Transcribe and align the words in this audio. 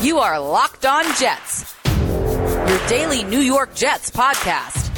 You 0.00 0.18
are 0.18 0.38
Locked 0.38 0.86
On 0.86 1.04
Jets, 1.16 1.74
your 1.84 2.86
daily 2.86 3.24
New 3.24 3.40
York 3.40 3.74
Jets 3.74 4.12
podcast. 4.12 4.94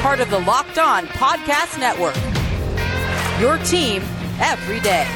Part 0.00 0.18
of 0.18 0.28
the 0.28 0.40
Locked 0.40 0.78
On 0.78 1.06
Podcast 1.06 1.78
Network. 1.78 2.16
Your 3.40 3.58
team 3.64 4.02
every 4.40 4.80
day. 4.80 5.06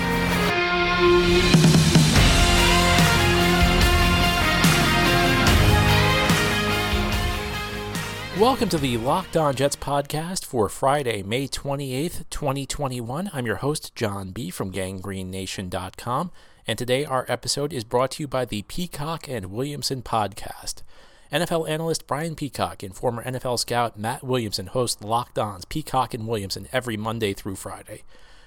Welcome 8.39 8.69
to 8.71 8.79
the 8.79 8.97
Locked 8.97 9.37
On 9.37 9.55
Jets 9.55 9.77
podcast 9.77 10.45
for 10.47 10.69
Friday, 10.69 11.23
May 11.25 11.49
28th, 11.49 12.25
2021. 12.31 13.31
I'm 13.35 13.47
your 13.47 13.57
host, 13.57 13.95
John 13.97 14.31
B. 14.31 14.49
from 14.49 14.73
gangreennation.com, 14.73 16.31
and 16.71 16.79
today 16.79 17.05
our 17.05 17.27
episode 17.27 17.73
is 17.73 17.83
brought 17.83 18.13
to 18.13 18.23
you 18.23 18.29
by 18.29 18.45
the 18.45 18.63
Peacock 18.63 19.29
and 19.29 19.47
Williamson 19.47 20.03
podcast. 20.03 20.85
NFL 21.33 21.69
analyst 21.69 22.07
Brian 22.07 22.37
Peacock 22.37 22.85
and 22.85 22.95
former 22.95 23.25
NFL 23.25 23.59
scout 23.59 23.99
Matt 23.99 24.23
Williamson 24.23 24.69
host 24.69 25.03
Locked 25.03 25.37
On's 25.37 25.65
Peacock 25.65 26.15
and 26.15 26.29
Williamson 26.29 26.69
every 26.73 26.97
Monday 26.97 27.33
through 27.33 27.57
Friday. 27.57 28.05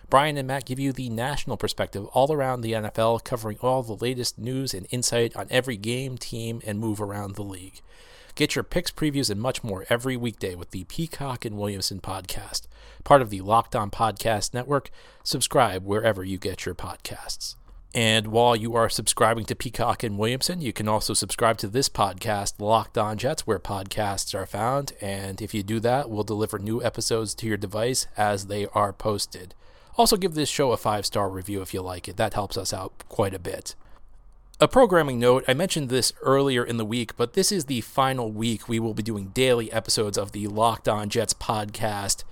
Brian 0.10 0.38
and 0.38 0.48
Matt 0.48 0.64
give 0.64 0.80
you 0.80 0.94
the 0.94 1.10
national 1.10 1.58
perspective 1.58 2.06
all 2.14 2.32
around 2.32 2.62
the 2.62 2.72
NFL, 2.72 3.26
covering 3.26 3.58
all 3.60 3.84
the 3.84 3.98
latest 3.98 4.40
news 4.40 4.74
and 4.74 4.88
insight 4.90 5.36
on 5.36 5.48
every 5.50 5.76
game, 5.76 6.18
team, 6.18 6.62
and 6.66 6.80
move 6.80 7.02
around 7.02 7.36
the 7.36 7.44
league. 7.44 7.82
Get 8.36 8.56
your 8.56 8.64
picks, 8.64 8.90
previews, 8.90 9.30
and 9.30 9.42
much 9.42 9.66
more 9.66 9.86
every 9.90 10.16
weekday 10.16 10.56
with 10.56 10.72
the 10.72 10.86
Peacock 10.86 11.44
and 11.44 11.58
Williamson 11.58 12.00
podcast, 12.00 12.68
part 13.04 13.22
of 13.22 13.32
the 13.32 13.42
Locked 13.42 13.76
On 13.76 13.92
Podcast 13.92 14.54
Network. 14.54 14.92
Subscribe 15.24 15.84
wherever 15.84 16.24
you 16.24 16.38
get 16.38 16.66
your 16.66 16.74
podcasts. 16.74 17.56
And 17.94 18.28
while 18.28 18.56
you 18.56 18.76
are 18.76 18.90
subscribing 18.90 19.46
to 19.46 19.56
Peacock 19.56 20.02
and 20.02 20.18
Williamson, 20.18 20.62
you 20.62 20.74
can 20.74 20.88
also 20.88 21.14
subscribe 21.14 21.58
to 21.60 21.68
this 21.68 21.90
podcast, 21.90 22.60
Locked 22.60 22.98
On 22.98 23.18
Jets, 23.20 23.46
where 23.46 23.60
podcasts 23.60 24.34
are 24.34 24.48
found. 24.48 24.94
And 25.00 25.40
if 25.42 25.54
you 25.54 25.62
do 25.62 25.80
that, 25.82 26.10
we'll 26.10 26.24
deliver 26.24 26.58
new 26.58 26.84
episodes 26.84 27.36
to 27.36 27.46
your 27.46 27.58
device 27.58 28.08
as 28.18 28.48
they 28.48 28.66
are 28.74 28.94
posted. 28.94 29.54
Also, 29.96 30.18
give 30.18 30.34
this 30.34 30.50
show 30.50 30.72
a 30.72 30.78
five 30.78 31.06
star 31.06 31.30
review 31.30 31.62
if 31.62 31.72
you 31.72 31.84
like 31.84 32.08
it. 32.08 32.18
That 32.18 32.34
helps 32.34 32.58
us 32.58 32.74
out 32.74 33.04
quite 33.10 33.36
a 33.36 33.40
bit. 33.40 33.76
A 34.60 34.68
programming 34.68 35.20
note 35.20 35.44
I 35.48 35.54
mentioned 35.54 35.90
this 35.90 36.14
earlier 36.22 36.64
in 36.64 36.78
the 36.78 36.86
week, 36.86 37.16
but 37.16 37.34
this 37.34 37.52
is 37.52 37.66
the 37.66 37.82
final 37.82 38.32
week 38.32 38.68
we 38.68 38.80
will 38.80 38.96
be 38.96 39.04
doing 39.04 39.28
daily 39.28 39.72
episodes 39.72 40.18
of 40.18 40.32
the 40.32 40.48
Locked 40.48 40.88
On 40.88 41.10
Jets 41.10 41.34
podcast 41.36 42.24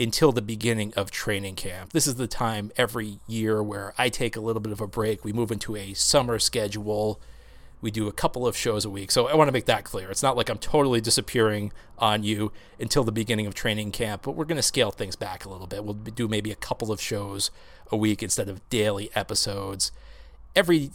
until 0.00 0.32
the 0.32 0.42
beginning 0.42 0.94
of 0.96 1.10
training 1.10 1.54
camp. 1.54 1.92
This 1.92 2.06
is 2.06 2.14
the 2.14 2.26
time 2.26 2.72
every 2.76 3.18
year 3.28 3.62
where 3.62 3.92
I 3.98 4.08
take 4.08 4.34
a 4.34 4.40
little 4.40 4.60
bit 4.60 4.72
of 4.72 4.80
a 4.80 4.86
break. 4.86 5.24
We 5.24 5.32
move 5.32 5.52
into 5.52 5.76
a 5.76 5.92
summer 5.92 6.38
schedule. 6.38 7.20
We 7.82 7.90
do 7.90 8.08
a 8.08 8.12
couple 8.12 8.46
of 8.46 8.56
shows 8.56 8.84
a 8.86 8.90
week. 8.90 9.10
So 9.10 9.28
I 9.28 9.34
want 9.34 9.48
to 9.48 9.52
make 9.52 9.66
that 9.66 9.84
clear. 9.84 10.10
It's 10.10 10.22
not 10.22 10.36
like 10.36 10.48
I'm 10.48 10.58
totally 10.58 11.02
disappearing 11.02 11.72
on 11.98 12.22
you 12.22 12.50
until 12.78 13.04
the 13.04 13.12
beginning 13.12 13.46
of 13.46 13.54
training 13.54 13.92
camp, 13.92 14.22
but 14.22 14.32
we're 14.32 14.46
going 14.46 14.56
to 14.56 14.62
scale 14.62 14.90
things 14.90 15.16
back 15.16 15.44
a 15.44 15.50
little 15.50 15.66
bit. 15.66 15.84
We'll 15.84 15.94
do 15.94 16.28
maybe 16.28 16.50
a 16.50 16.56
couple 16.56 16.90
of 16.90 17.00
shows 17.00 17.50
a 17.92 17.96
week 17.96 18.22
instead 18.22 18.48
of 18.48 18.66
daily 18.70 19.10
episodes. 19.14 19.92
Every 20.56 20.90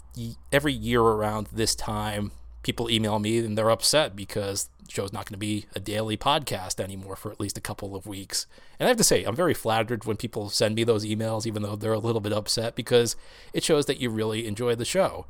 every 0.51 0.73
year 0.73 1.01
around 1.01 1.47
this 1.53 1.75
time, 1.75 2.31
people 2.63 2.89
email 2.89 3.19
me 3.19 3.37
and 3.37 3.57
they're 3.57 3.69
upset 3.69 4.15
because 4.15 4.69
show's 4.88 5.14
not 5.14 5.25
going 5.25 5.33
to 5.33 5.38
be 5.38 5.66
a 5.75 5.80
daily 5.80 6.17
podcast 6.17 6.80
anymore 6.80 7.16
for 7.16 7.31
at 7.31 7.39
least 7.39 7.58
a 7.58 7.61
couple 7.61 7.95
of 7.95 8.08
weeks. 8.08 8.47
And 8.80 8.88
I 8.88 8.89
have 8.89 8.97
to 8.97 9.03
say, 9.03 9.23
I'm 9.23 9.36
very 9.36 9.53
flattered 9.53 10.05
when 10.05 10.17
people 10.17 10.50
send 10.50 10.75
me 10.75 10.83
those 10.83 11.05
emails, 11.05 11.45
even 11.45 11.64
though 11.64 11.75
they're 11.75 11.94
a 11.94 12.00
little 12.00 12.22
bit 12.22 12.33
upset, 12.33 12.75
because 12.75 13.16
it 13.53 13.63
shows 13.63 13.86
that 13.88 14.00
you 14.00 14.09
really 14.09 14.47
enjoy 14.47 14.75
the 14.75 14.86
show. 14.86 15.25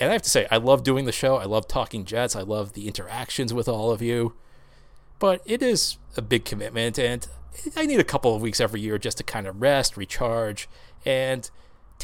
And 0.00 0.10
I 0.10 0.12
have 0.12 0.22
to 0.22 0.30
say, 0.30 0.46
I 0.50 0.56
love 0.56 0.82
doing 0.82 1.04
the 1.04 1.12
show. 1.12 1.36
I 1.36 1.44
love 1.44 1.68
talking 1.68 2.04
Jets. 2.04 2.34
I 2.34 2.42
love 2.42 2.72
the 2.72 2.88
interactions 2.88 3.54
with 3.54 3.68
all 3.68 3.90
of 3.90 4.02
you. 4.02 4.34
But 5.18 5.40
it 5.44 5.62
is 5.62 5.98
a 6.16 6.22
big 6.22 6.44
commitment, 6.44 6.98
and 6.98 7.26
I 7.76 7.86
need 7.86 8.00
a 8.00 8.04
couple 8.04 8.34
of 8.34 8.42
weeks 8.42 8.60
every 8.60 8.80
year 8.80 8.98
just 8.98 9.18
to 9.18 9.22
kind 9.22 9.46
of 9.46 9.62
rest, 9.62 9.96
recharge, 9.96 10.68
and 11.06 11.48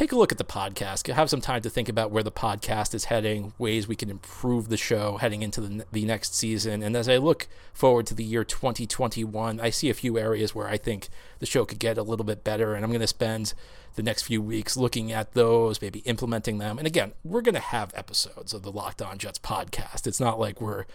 take 0.01 0.13
a 0.13 0.17
look 0.17 0.33
at 0.33 0.39
the 0.39 0.45
podcast. 0.45 1.13
Have 1.13 1.29
some 1.29 1.43
time 1.43 1.61
to 1.61 1.69
think 1.69 1.87
about 1.87 2.11
where 2.11 2.23
the 2.23 2.33
podcast 2.33 2.95
is 2.95 3.05
heading, 3.05 3.53
ways 3.59 3.87
we 3.87 3.95
can 3.95 4.09
improve 4.09 4.71
the 4.71 4.79
show 4.79 5.19
heading 5.19 5.43
into 5.43 5.61
the, 5.61 5.85
the 5.93 6.07
next 6.07 6.35
season. 6.35 6.83
And 6.83 6.97
as 6.97 7.07
I 7.07 7.19
look 7.19 7.49
forward 7.75 8.07
to 8.07 8.15
the 8.15 8.25
year 8.25 8.43
2021, 8.43 9.61
I 9.61 9.69
see 9.69 9.91
a 9.91 9.95
few 9.95 10.19
areas 10.19 10.55
where 10.55 10.69
I 10.69 10.79
think 10.79 11.11
the 11.39 11.45
show 11.45 11.67
could 11.67 11.79
get 11.79 11.99
a 11.99 12.03
little 12.03 12.25
bit 12.25 12.43
better. 12.43 12.73
And 12.73 12.83
I'm 12.83 12.91
going 12.91 13.03
to 13.03 13.07
spend 13.07 13.53
the 13.97 14.03
next 14.03 14.23
few 14.23 14.41
weeks 14.41 14.75
looking 14.75 15.13
at 15.13 15.35
those, 15.35 15.83
maybe 15.83 15.99
implementing 16.01 16.57
them. 16.57 16.79
And 16.79 16.87
again, 16.87 17.13
we're 17.23 17.43
going 17.43 17.55
to 17.55 17.61
have 17.61 17.93
episodes 17.95 18.55
of 18.55 18.63
the 18.63 18.73
Locked 18.73 19.03
On 19.03 19.19
Jets 19.19 19.39
podcast. 19.39 20.07
It's 20.07 20.21
not 20.21 20.41
like 20.41 20.63
we're 20.63 20.87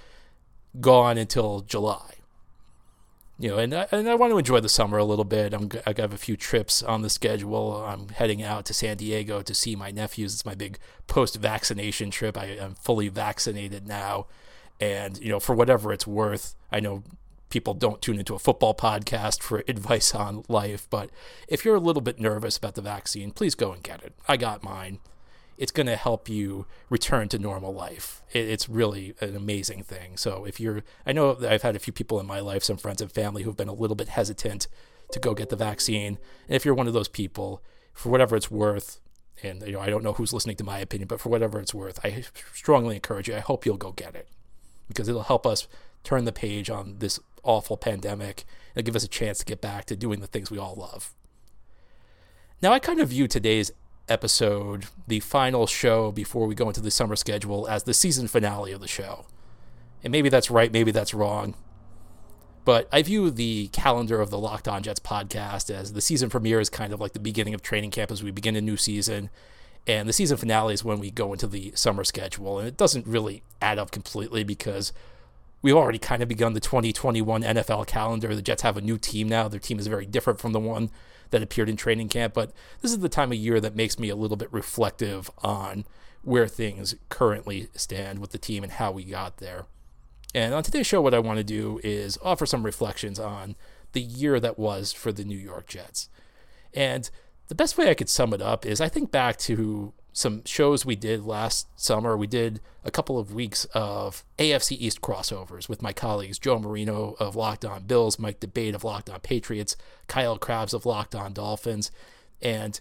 gone 0.81 1.19
until 1.19 1.59
July 1.59 2.15
you 3.37 3.49
know, 3.49 3.57
and 3.57 3.73
I, 3.73 3.87
and 3.91 4.09
I 4.09 4.15
want 4.15 4.31
to 4.31 4.37
enjoy 4.37 4.61
the 4.61 4.69
summer 4.69 4.97
a 4.97 5.03
little 5.03 5.25
bit. 5.25 5.53
I'm 5.53 5.69
I 5.85 5.93
have 5.97 6.13
a 6.13 6.17
few 6.17 6.37
trips 6.37 6.81
on 6.81 7.01
the 7.01 7.09
schedule. 7.09 7.83
I'm 7.83 8.09
heading 8.09 8.41
out 8.41 8.65
to 8.65 8.73
San 8.73 8.97
Diego 8.97 9.41
to 9.41 9.53
see 9.53 9.75
my 9.75 9.91
nephews. 9.91 10.33
It's 10.33 10.45
my 10.45 10.55
big 10.55 10.79
post-vaccination 11.07 12.11
trip. 12.11 12.37
I, 12.37 12.45
am 12.45 12.75
fully 12.75 13.09
vaccinated 13.09 13.87
now, 13.87 14.27
and 14.79 15.17
you 15.19 15.29
know, 15.29 15.39
for 15.39 15.53
whatever 15.53 15.91
it's 15.91 16.07
worth, 16.07 16.55
I 16.71 16.79
know 16.79 17.03
people 17.49 17.73
don't 17.73 18.01
tune 18.01 18.19
into 18.19 18.35
a 18.35 18.39
football 18.39 18.73
podcast 18.73 19.43
for 19.43 19.63
advice 19.67 20.15
on 20.15 20.43
life, 20.47 20.87
but 20.89 21.09
if 21.47 21.65
you're 21.65 21.75
a 21.75 21.79
little 21.79 22.01
bit 22.01 22.19
nervous 22.19 22.57
about 22.57 22.75
the 22.75 22.81
vaccine, 22.81 23.31
please 23.31 23.55
go 23.55 23.73
and 23.73 23.83
get 23.83 24.01
it. 24.01 24.13
I 24.27 24.37
got 24.37 24.63
mine 24.63 24.99
it's 25.57 25.71
going 25.71 25.87
to 25.87 25.95
help 25.95 26.27
you 26.27 26.65
return 26.89 27.29
to 27.29 27.39
normal 27.39 27.73
life. 27.73 28.21
It's 28.31 28.67
really 28.67 29.15
an 29.21 29.35
amazing 29.35 29.83
thing. 29.83 30.17
So 30.17 30.45
if 30.45 30.59
you're, 30.59 30.83
I 31.05 31.13
know 31.13 31.37
I've 31.47 31.61
had 31.61 31.75
a 31.75 31.79
few 31.79 31.93
people 31.93 32.19
in 32.19 32.25
my 32.25 32.39
life, 32.39 32.63
some 32.63 32.77
friends 32.77 33.01
and 33.01 33.11
family 33.11 33.43
who've 33.43 33.55
been 33.55 33.69
a 33.69 33.73
little 33.73 33.95
bit 33.95 34.09
hesitant 34.09 34.67
to 35.11 35.19
go 35.19 35.33
get 35.33 35.49
the 35.49 35.55
vaccine. 35.55 36.17
And 36.47 36.55
if 36.55 36.65
you're 36.65 36.73
one 36.73 36.87
of 36.87 36.93
those 36.93 37.07
people, 37.07 37.63
for 37.95 38.09
whatever 38.09 38.35
it's 38.35 38.51
worth, 38.51 38.99
and 39.41 39.61
you 39.63 39.71
know 39.71 39.79
I 39.79 39.89
don't 39.89 40.03
know 40.03 40.13
who's 40.13 40.33
listening 40.33 40.57
to 40.57 40.63
my 40.63 40.79
opinion, 40.79 41.07
but 41.07 41.19
for 41.19 41.29
whatever 41.29 41.59
it's 41.59 41.73
worth, 41.73 41.99
I 42.03 42.23
strongly 42.53 42.95
encourage 42.95 43.27
you. 43.27 43.35
I 43.35 43.39
hope 43.39 43.65
you'll 43.65 43.77
go 43.77 43.93
get 43.93 44.15
it 44.15 44.27
because 44.87 45.07
it'll 45.07 45.23
help 45.23 45.47
us 45.47 45.67
turn 46.03 46.25
the 46.25 46.31
page 46.31 46.69
on 46.69 46.99
this 46.99 47.19
awful 47.41 47.77
pandemic 47.77 48.43
and 48.75 48.85
give 48.85 48.95
us 48.95 49.03
a 49.03 49.07
chance 49.07 49.39
to 49.39 49.45
get 49.45 49.61
back 49.61 49.85
to 49.85 49.95
doing 49.95 50.19
the 50.19 50.27
things 50.27 50.51
we 50.51 50.57
all 50.57 50.75
love. 50.75 51.13
Now, 52.61 52.73
I 52.73 52.79
kind 52.79 52.99
of 52.99 53.09
view 53.09 53.27
today's 53.27 53.71
episode, 54.07 54.85
the 55.07 55.19
final 55.19 55.67
show 55.67 56.11
before 56.11 56.47
we 56.47 56.55
go 56.55 56.67
into 56.67 56.81
the 56.81 56.91
summer 56.91 57.15
schedule, 57.15 57.67
as 57.67 57.83
the 57.83 57.93
season 57.93 58.27
finale 58.27 58.71
of 58.71 58.81
the 58.81 58.87
show. 58.87 59.25
And 60.03 60.11
maybe 60.11 60.29
that's 60.29 60.51
right, 60.51 60.71
maybe 60.71 60.91
that's 60.91 61.13
wrong. 61.13 61.55
But 62.65 62.87
I 62.91 63.03
view 63.03 63.29
the 63.29 63.67
calendar 63.67 64.21
of 64.21 64.31
the 64.31 64.39
Locked 64.39 64.67
On 64.67 64.81
Jets 64.81 64.99
podcast 64.99 65.73
as 65.73 65.93
the 65.93 66.01
season 66.01 66.29
premiere 66.29 66.59
is 66.59 66.69
kind 66.69 66.93
of 66.93 66.99
like 66.99 67.13
the 67.13 67.19
beginning 67.19 67.53
of 67.53 67.61
training 67.61 67.91
camp 67.91 68.11
as 68.11 68.23
we 68.23 68.31
begin 68.31 68.55
a 68.55 68.61
new 68.61 68.75
season. 68.75 69.29
And 69.87 70.09
the 70.09 70.13
season 70.13 70.37
finale 70.37 70.73
is 70.73 70.83
when 70.83 70.99
we 70.99 71.11
go 71.11 71.31
into 71.31 71.45
the 71.45 71.73
summer 71.75 72.03
schedule. 72.03 72.57
And 72.57 72.67
it 72.67 72.75
doesn't 72.75 73.05
really 73.05 73.43
add 73.61 73.77
up 73.77 73.91
completely 73.91 74.43
because 74.43 74.93
we've 75.65 75.75
already 75.75 75.97
kind 75.97 76.21
of 76.21 76.29
begun 76.29 76.53
the 76.53 76.59
2021 76.59 77.41
NFL 77.41 77.87
calendar. 77.87 78.35
The 78.35 78.43
Jets 78.43 78.61
have 78.61 78.77
a 78.77 78.81
new 78.81 78.99
team 78.99 79.27
now. 79.27 79.47
Their 79.47 79.59
team 79.59 79.79
is 79.79 79.87
very 79.87 80.05
different 80.05 80.39
from 80.39 80.51
the 80.51 80.59
one 80.59 80.91
that 81.31 81.41
appeared 81.41 81.69
in 81.69 81.75
training 81.75 82.07
camp. 82.09 82.35
But 82.35 82.51
this 82.81 82.91
is 82.91 82.99
the 82.99 83.09
time 83.09 83.31
of 83.31 83.39
year 83.39 83.59
that 83.59 83.75
makes 83.75 83.97
me 83.97 84.09
a 84.09 84.15
little 84.15 84.37
bit 84.37 84.53
reflective 84.53 85.31
on 85.39 85.85
where 86.21 86.47
things 86.47 86.93
currently 87.09 87.69
stand 87.73 88.19
with 88.19 88.29
the 88.29 88.37
team 88.37 88.61
and 88.61 88.73
how 88.73 88.91
we 88.91 89.05
got 89.05 89.37
there. 89.37 89.65
And 90.35 90.53
on 90.53 90.61
today's 90.61 90.85
show, 90.85 91.01
what 91.01 91.15
I 91.15 91.19
want 91.19 91.37
to 91.37 91.43
do 91.43 91.79
is 91.83 92.19
offer 92.21 92.45
some 92.45 92.61
reflections 92.61 93.19
on 93.19 93.55
the 93.93 94.01
year 94.01 94.39
that 94.39 94.59
was 94.59 94.93
for 94.93 95.11
the 95.11 95.25
New 95.25 95.35
York 95.35 95.65
Jets. 95.65 96.09
And 96.75 97.09
the 97.47 97.55
best 97.55 97.75
way 97.75 97.89
I 97.89 97.95
could 97.95 98.09
sum 98.09 98.35
it 98.35 98.41
up 98.41 98.67
is 98.67 98.79
I 98.79 98.87
think 98.87 99.09
back 99.09 99.37
to 99.37 99.93
some 100.15 100.41
shows 100.45 100.85
we 100.85 100.95
did 100.95 101.25
last 101.25 101.67
summer. 101.75 102.15
We 102.15 102.25
did 102.25 102.61
a 102.85 102.89
couple 102.89 103.19
of 103.19 103.33
weeks 103.33 103.65
of 103.73 104.23
AFC 104.39 104.77
East 104.79 105.01
crossovers 105.01 105.67
with 105.67 105.81
my 105.81 105.91
colleagues 105.91 106.39
Joe 106.39 106.57
Marino 106.57 107.17
of 107.19 107.35
Locked 107.35 107.65
On 107.65 107.83
Bills, 107.83 108.17
Mike 108.17 108.39
D'Abate 108.39 108.75
of 108.75 108.85
Locked 108.85 109.09
On 109.09 109.19
Patriots, 109.19 109.75
Kyle 110.07 110.37
Crabbs 110.37 110.73
of 110.73 110.85
Locked 110.85 111.15
On 111.15 111.33
Dolphins. 111.33 111.91
And 112.41 112.79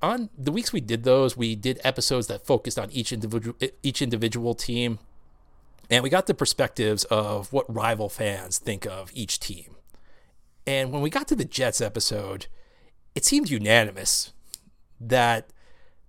on 0.00 0.30
the 0.38 0.50
weeks 0.50 0.72
we 0.72 0.80
did 0.80 1.04
those, 1.04 1.36
we 1.36 1.54
did 1.54 1.78
episodes 1.84 2.28
that 2.28 2.46
focused 2.46 2.78
on 2.78 2.90
each 2.92 3.12
individual 3.12 3.54
each 3.82 4.00
individual 4.00 4.54
team. 4.54 4.98
And 5.90 6.02
we 6.02 6.08
got 6.08 6.26
the 6.26 6.34
perspectives 6.34 7.04
of 7.04 7.52
what 7.52 7.72
rival 7.72 8.08
fans 8.08 8.58
think 8.58 8.86
of 8.86 9.10
each 9.12 9.38
team. 9.38 9.76
And 10.66 10.92
when 10.92 11.02
we 11.02 11.10
got 11.10 11.28
to 11.28 11.36
the 11.36 11.44
Jets 11.44 11.82
episode, 11.82 12.46
it 13.14 13.26
seemed 13.26 13.50
unanimous 13.50 14.32
that 14.98 15.50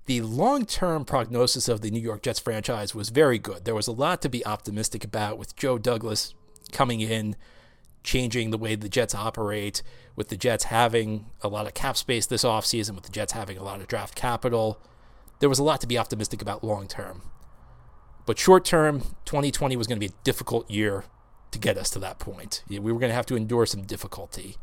the 0.07 0.21
long 0.21 0.65
term 0.65 1.05
prognosis 1.05 1.67
of 1.67 1.81
the 1.81 1.91
New 1.91 1.99
York 1.99 2.23
Jets 2.23 2.39
franchise 2.39 2.95
was 2.95 3.09
very 3.09 3.37
good. 3.37 3.65
There 3.65 3.75
was 3.75 3.87
a 3.87 3.91
lot 3.91 4.21
to 4.21 4.29
be 4.29 4.45
optimistic 4.45 5.03
about 5.03 5.37
with 5.37 5.55
Joe 5.55 5.77
Douglas 5.77 6.33
coming 6.71 7.01
in, 7.01 7.35
changing 8.03 8.49
the 8.49 8.57
way 8.57 8.75
the 8.75 8.87
Jets 8.87 9.13
operate, 9.13 9.83
with 10.15 10.29
the 10.29 10.37
Jets 10.37 10.65
having 10.65 11.27
a 11.41 11.49
lot 11.49 11.67
of 11.67 11.73
cap 11.73 11.97
space 11.97 12.25
this 12.25 12.45
offseason, 12.45 12.95
with 12.95 13.03
the 13.03 13.11
Jets 13.11 13.33
having 13.33 13.57
a 13.57 13.63
lot 13.63 13.81
of 13.81 13.87
draft 13.87 14.15
capital. 14.15 14.81
there 15.39 15.49
was 15.49 15.59
a 15.59 15.63
lot 15.63 15.79
to 15.81 15.87
be 15.87 15.97
optimistic 15.97 16.41
about 16.41 16.63
long 16.63 16.87
term. 16.87 17.21
But 18.25 18.39
short 18.39 18.63
term, 18.65 19.01
2020 19.25 19.75
was 19.75 19.87
going 19.87 19.99
to 19.99 20.07
be 20.07 20.13
a 20.13 20.23
difficult 20.23 20.71
year 20.71 21.03
to 21.51 21.59
get 21.59 21.77
us 21.77 21.89
to 21.91 21.99
that 21.99 22.17
point. 22.17 22.63
We 22.69 22.79
were 22.79 22.99
going 22.99 23.09
to 23.09 23.15
have 23.15 23.25
to 23.27 23.35
endure 23.35 23.65
some 23.65 23.83
difficulty. 23.83 24.57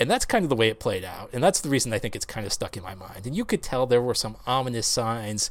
And 0.00 0.10
that's 0.10 0.24
kind 0.24 0.44
of 0.44 0.48
the 0.48 0.56
way 0.56 0.68
it 0.68 0.80
played 0.80 1.04
out. 1.04 1.30
And 1.32 1.44
that's 1.44 1.60
the 1.60 1.68
reason 1.68 1.92
I 1.92 1.98
think 1.98 2.16
it's 2.16 2.24
kind 2.24 2.46
of 2.46 2.52
stuck 2.52 2.76
in 2.76 2.82
my 2.82 2.94
mind. 2.94 3.26
And 3.26 3.36
you 3.36 3.44
could 3.44 3.62
tell 3.62 3.86
there 3.86 4.02
were 4.02 4.14
some 4.14 4.36
ominous 4.46 4.86
signs 4.86 5.50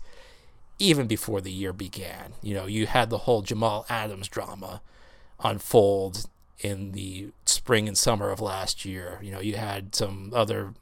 even 0.80 1.07
before 1.07 1.40
the 1.40 1.51
year 1.51 1.72
began. 1.72 2.34
You 2.42 2.56
know, 2.56 2.66
you 2.66 2.88
had 2.88 3.10
the 3.10 3.19
whole 3.19 3.44
Jamal 3.44 3.86
Adams 3.90 4.28
drama 4.28 4.81
unfold 5.42 6.28
in 6.60 6.94
the 6.94 7.30
spring 7.46 7.88
and 7.88 7.98
summer 7.98 8.31
of 8.31 8.42
last 8.42 8.86
year. 8.86 9.19
You 9.22 9.31
know, 9.31 9.40
you 9.40 9.56
had 9.56 9.94
some 9.94 10.31
other 10.34 10.74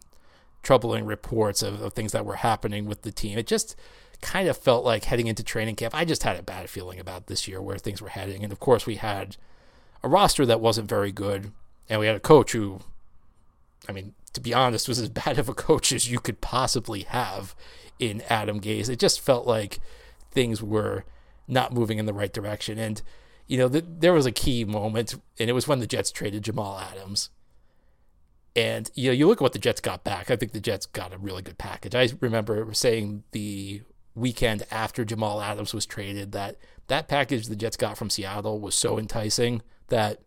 troubling 0.63 1.05
reports 1.05 1.61
of, 1.61 1.81
of 1.81 1.93
things 1.93 2.13
that 2.13 2.25
were 2.25 2.37
happening 2.37 2.85
with 2.85 3.01
the 3.01 3.11
team. 3.11 3.37
It 3.37 3.47
just 3.47 3.75
kind 4.21 4.47
of 4.47 4.57
felt 4.57 4.83
like 4.83 5.05
heading 5.05 5.27
into 5.27 5.43
training 5.43 5.75
camp, 5.75 5.93
I 5.93 6.05
just 6.05 6.23
had 6.23 6.37
a 6.37 6.43
bad 6.43 6.69
feeling 6.69 6.99
about 6.99 7.27
this 7.27 7.47
year 7.47 7.61
where 7.61 7.77
things 7.77 8.01
were 8.01 8.09
heading. 8.09 8.43
And 8.43 8.51
of 8.51 8.59
course, 8.59 8.85
we 8.85 8.95
had 8.95 9.37
a 10.03 10.09
roster 10.09 10.45
that 10.45 10.61
wasn't 10.61 10.89
very 10.89 11.11
good, 11.11 11.51
and 11.89 11.99
we 11.99 12.07
had 12.07 12.15
a 12.15 12.21
coach 12.21 12.51
who, 12.53 12.79
I 13.87 13.91
mean, 13.91 14.13
to 14.33 14.41
be 14.41 14.53
honest, 14.53 14.87
was 14.87 14.99
as 14.99 15.09
bad 15.25 15.39
of 15.39 15.49
a 15.49 15.53
coach 15.53 15.91
as 15.91 16.09
you 16.09 16.19
could 16.19 16.41
possibly 16.41 17.01
have 17.03 17.55
in 17.99 18.21
Adam 18.29 18.59
Gase. 18.59 18.89
It 18.89 18.99
just 18.99 19.19
felt 19.19 19.47
like 19.47 19.79
things 20.31 20.61
were 20.61 21.05
not 21.47 21.73
moving 21.73 21.97
in 21.97 22.05
the 22.05 22.13
right 22.13 22.33
direction. 22.33 22.77
And, 22.77 23.01
you 23.47 23.57
know, 23.57 23.67
the, 23.67 23.81
there 23.81 24.13
was 24.13 24.25
a 24.25 24.31
key 24.31 24.65
moment, 24.65 25.15
and 25.39 25.49
it 25.49 25.53
was 25.53 25.67
when 25.67 25.79
the 25.79 25.87
Jets 25.87 26.11
traded 26.11 26.43
Jamal 26.43 26.79
Adams. 26.79 27.29
And, 28.55 28.89
you 28.95 29.09
know, 29.09 29.13
you 29.13 29.27
look 29.27 29.37
at 29.37 29.43
what 29.43 29.53
the 29.53 29.59
Jets 29.59 29.81
got 29.81 30.03
back. 30.03 30.31
I 30.31 30.35
think 30.35 30.51
the 30.51 30.59
Jets 30.59 30.87
got 30.87 31.13
a 31.13 31.17
really 31.17 31.43
good 31.43 31.57
package. 31.57 31.95
I 31.95 32.09
remember 32.19 32.73
saying 32.73 33.23
the 33.31 33.81
weekend 34.15 34.65
after 34.71 35.05
Jamal 35.05 35.41
Adams 35.41 35.73
was 35.73 35.85
traded 35.85 36.31
that 36.31 36.57
that 36.87 37.07
package 37.07 37.47
the 37.47 37.55
Jets 37.55 37.77
got 37.77 37.97
from 37.97 38.09
Seattle 38.09 38.59
was 38.59 38.73
so 38.73 38.97
enticing 38.97 39.61
that 39.89 40.21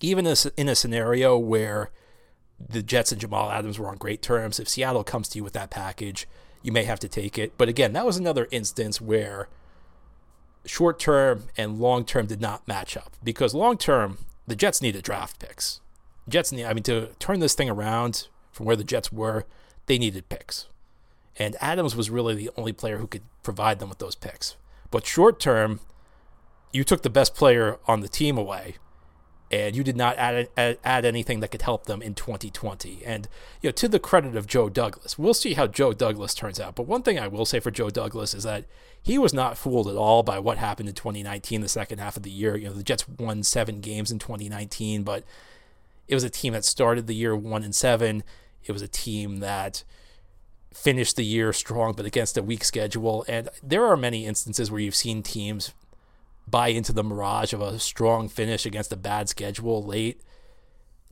even 0.00 0.26
in 0.56 0.68
a 0.68 0.74
scenario 0.76 1.36
where 1.36 1.90
the 2.58 2.82
Jets 2.82 3.12
and 3.12 3.20
Jamal 3.20 3.50
Adams 3.50 3.78
were 3.78 3.88
on 3.88 3.96
great 3.96 4.22
terms, 4.22 4.58
if 4.58 4.68
Seattle 4.68 5.04
comes 5.04 5.28
to 5.28 5.38
you 5.38 5.44
with 5.44 5.52
that 5.54 5.70
package, 5.70 6.26
you 6.62 6.72
may 6.72 6.84
have 6.84 7.00
to 7.00 7.08
take 7.08 7.38
it. 7.38 7.56
But 7.58 7.68
again, 7.68 7.92
that 7.92 8.06
was 8.06 8.16
another 8.16 8.48
instance 8.50 9.00
where 9.00 9.48
short 10.64 10.98
term 10.98 11.44
and 11.56 11.78
long 11.78 12.04
term 12.04 12.26
did 12.26 12.40
not 12.40 12.66
match 12.66 12.96
up 12.96 13.12
because 13.22 13.54
long 13.54 13.76
term, 13.76 14.18
the 14.46 14.56
Jets 14.56 14.80
needed 14.80 15.04
draft 15.04 15.38
picks. 15.38 15.80
Jets 16.28 16.52
need, 16.52 16.64
I 16.64 16.72
mean, 16.72 16.82
to 16.84 17.08
turn 17.18 17.40
this 17.40 17.54
thing 17.54 17.68
around 17.68 18.28
from 18.50 18.66
where 18.66 18.76
the 18.76 18.84
Jets 18.84 19.12
were, 19.12 19.44
they 19.86 19.98
needed 19.98 20.28
picks. 20.28 20.66
And 21.36 21.56
Adams 21.60 21.96
was 21.96 22.10
really 22.10 22.34
the 22.34 22.50
only 22.56 22.72
player 22.72 22.98
who 22.98 23.06
could 23.06 23.22
provide 23.42 23.78
them 23.78 23.88
with 23.88 23.98
those 23.98 24.14
picks. 24.14 24.56
But 24.90 25.06
short 25.06 25.40
term, 25.40 25.80
you 26.72 26.84
took 26.84 27.02
the 27.02 27.10
best 27.10 27.34
player 27.34 27.78
on 27.86 28.00
the 28.00 28.08
team 28.08 28.38
away 28.38 28.76
and 29.62 29.76
you 29.76 29.84
did 29.84 29.96
not 29.96 30.16
add, 30.16 30.48
add, 30.56 30.78
add 30.84 31.04
anything 31.04 31.40
that 31.40 31.50
could 31.50 31.62
help 31.62 31.86
them 31.86 32.02
in 32.02 32.14
2020. 32.14 33.02
And 33.04 33.28
you 33.60 33.68
know, 33.68 33.72
to 33.72 33.88
the 33.88 33.98
credit 33.98 34.36
of 34.36 34.46
Joe 34.46 34.68
Douglas, 34.68 35.18
we'll 35.18 35.34
see 35.34 35.54
how 35.54 35.66
Joe 35.66 35.92
Douglas 35.92 36.34
turns 36.34 36.60
out. 36.60 36.74
But 36.74 36.86
one 36.86 37.02
thing 37.02 37.18
I 37.18 37.28
will 37.28 37.46
say 37.46 37.60
for 37.60 37.70
Joe 37.70 37.90
Douglas 37.90 38.34
is 38.34 38.44
that 38.44 38.64
he 39.02 39.18
was 39.18 39.34
not 39.34 39.58
fooled 39.58 39.88
at 39.88 39.96
all 39.96 40.22
by 40.22 40.38
what 40.38 40.58
happened 40.58 40.88
in 40.88 40.94
2019, 40.94 41.60
the 41.60 41.68
second 41.68 41.98
half 41.98 42.16
of 42.16 42.22
the 42.22 42.30
year. 42.30 42.56
You 42.56 42.68
know, 42.68 42.74
the 42.74 42.82
Jets 42.82 43.08
won 43.08 43.42
seven 43.42 43.80
games 43.80 44.10
in 44.10 44.18
2019, 44.18 45.02
but 45.02 45.24
it 46.08 46.14
was 46.14 46.24
a 46.24 46.30
team 46.30 46.52
that 46.52 46.64
started 46.64 47.06
the 47.06 47.14
year 47.14 47.36
one 47.36 47.62
and 47.62 47.74
seven. 47.74 48.22
It 48.64 48.72
was 48.72 48.82
a 48.82 48.88
team 48.88 49.40
that 49.40 49.84
finished 50.72 51.16
the 51.16 51.24
year 51.24 51.52
strong, 51.52 51.92
but 51.92 52.06
against 52.06 52.36
a 52.36 52.42
weak 52.42 52.64
schedule. 52.64 53.24
And 53.28 53.48
there 53.62 53.84
are 53.84 53.96
many 53.96 54.26
instances 54.26 54.70
where 54.70 54.80
you've 54.80 54.94
seen 54.94 55.22
teams 55.22 55.72
buy 56.48 56.68
into 56.68 56.92
the 56.92 57.04
mirage 57.04 57.52
of 57.52 57.60
a 57.60 57.78
strong 57.78 58.28
finish 58.28 58.66
against 58.66 58.92
a 58.92 58.96
bad 58.96 59.28
schedule 59.28 59.82
late. 59.82 60.20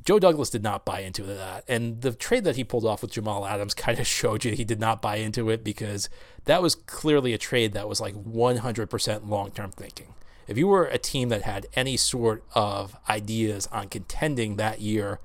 Joe 0.05 0.19
Douglas 0.19 0.51
did 0.51 0.63
not 0.63 0.85
buy 0.85 1.01
into 1.01 1.23
that. 1.23 1.65
And 1.69 2.01
the 2.01 2.13
trade 2.13 2.45
that 2.45 2.57
he 2.57 2.65
pulled 2.65 2.85
off 2.85 3.03
with 3.03 3.13
Jamal 3.13 3.47
Adams 3.47 3.75
kind 3.75 3.99
of 3.99 4.07
showed 4.07 4.45
you 4.45 4.53
he 4.53 4.65
did 4.65 4.81
not 4.81 5.03
buy 5.03 5.17
into 5.17 5.49
it 5.51 5.63
because 5.63 6.09
that 6.45 6.63
was 6.63 6.75
clearly 6.75 7.33
a 7.33 7.39
trade 7.39 7.73
that 7.73 7.89
was 7.89 8.01
like 8.01 8.15
100% 8.15 9.29
long 9.29 9.51
term 9.51 9.71
thinking. 9.71 10.15
If 10.49 10.59
you 10.59 10.67
were 10.67 10.87
a 10.87 10.99
team 10.99 11.29
that 11.29 11.43
had 11.43 11.67
any 11.75 11.97
sort 11.97 12.43
of 12.55 12.97
ideas 13.09 13.69
on 13.69 13.89
contending 13.89 14.57
that 14.57 14.81
year, 14.81 15.21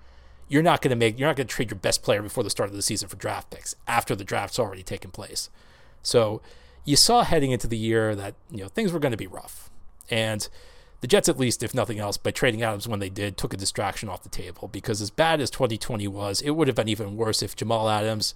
you're 0.47 0.63
not 0.63 0.81
going 0.81 0.91
to 0.91 0.95
make 0.95 1.19
you're 1.19 1.27
not 1.27 1.35
going 1.35 1.47
to 1.47 1.53
trade 1.53 1.71
your 1.71 1.79
best 1.79 2.03
player 2.03 2.21
before 2.21 2.43
the 2.43 2.49
start 2.49 2.69
of 2.69 2.75
the 2.75 2.81
season 2.81 3.09
for 3.09 3.17
draft 3.17 3.49
picks 3.49 3.75
after 3.87 4.15
the 4.15 4.23
draft's 4.23 4.59
already 4.59 4.83
taken 4.83 5.11
place. 5.11 5.49
So 6.01 6.41
you 6.85 6.95
saw 6.95 7.23
heading 7.23 7.51
into 7.51 7.67
the 7.67 7.77
year 7.77 8.15
that 8.15 8.35
you 8.49 8.59
know 8.59 8.69
things 8.69 8.93
were 8.93 8.99
going 8.99 9.11
to 9.11 9.17
be 9.17 9.27
rough. 9.27 9.69
And 10.09 10.47
the 11.01 11.07
Jets, 11.07 11.29
at 11.29 11.39
least, 11.39 11.61
if 11.63 11.73
nothing 11.73 11.99
else, 11.99 12.17
by 12.17 12.31
trading 12.31 12.63
Adams 12.63 12.87
when 12.87 12.99
they 12.99 13.09
did, 13.09 13.37
took 13.37 13.53
a 13.53 13.57
distraction 13.57 14.09
off 14.09 14.23
the 14.23 14.29
table 14.29 14.67
because 14.67 15.01
as 15.01 15.09
bad 15.09 15.39
as 15.39 15.49
2020 15.51 16.07
was, 16.07 16.41
it 16.41 16.51
would 16.51 16.67
have 16.67 16.75
been 16.75 16.89
even 16.89 17.17
worse 17.17 17.43
if 17.43 17.55
Jamal 17.55 17.89
Adams, 17.89 18.33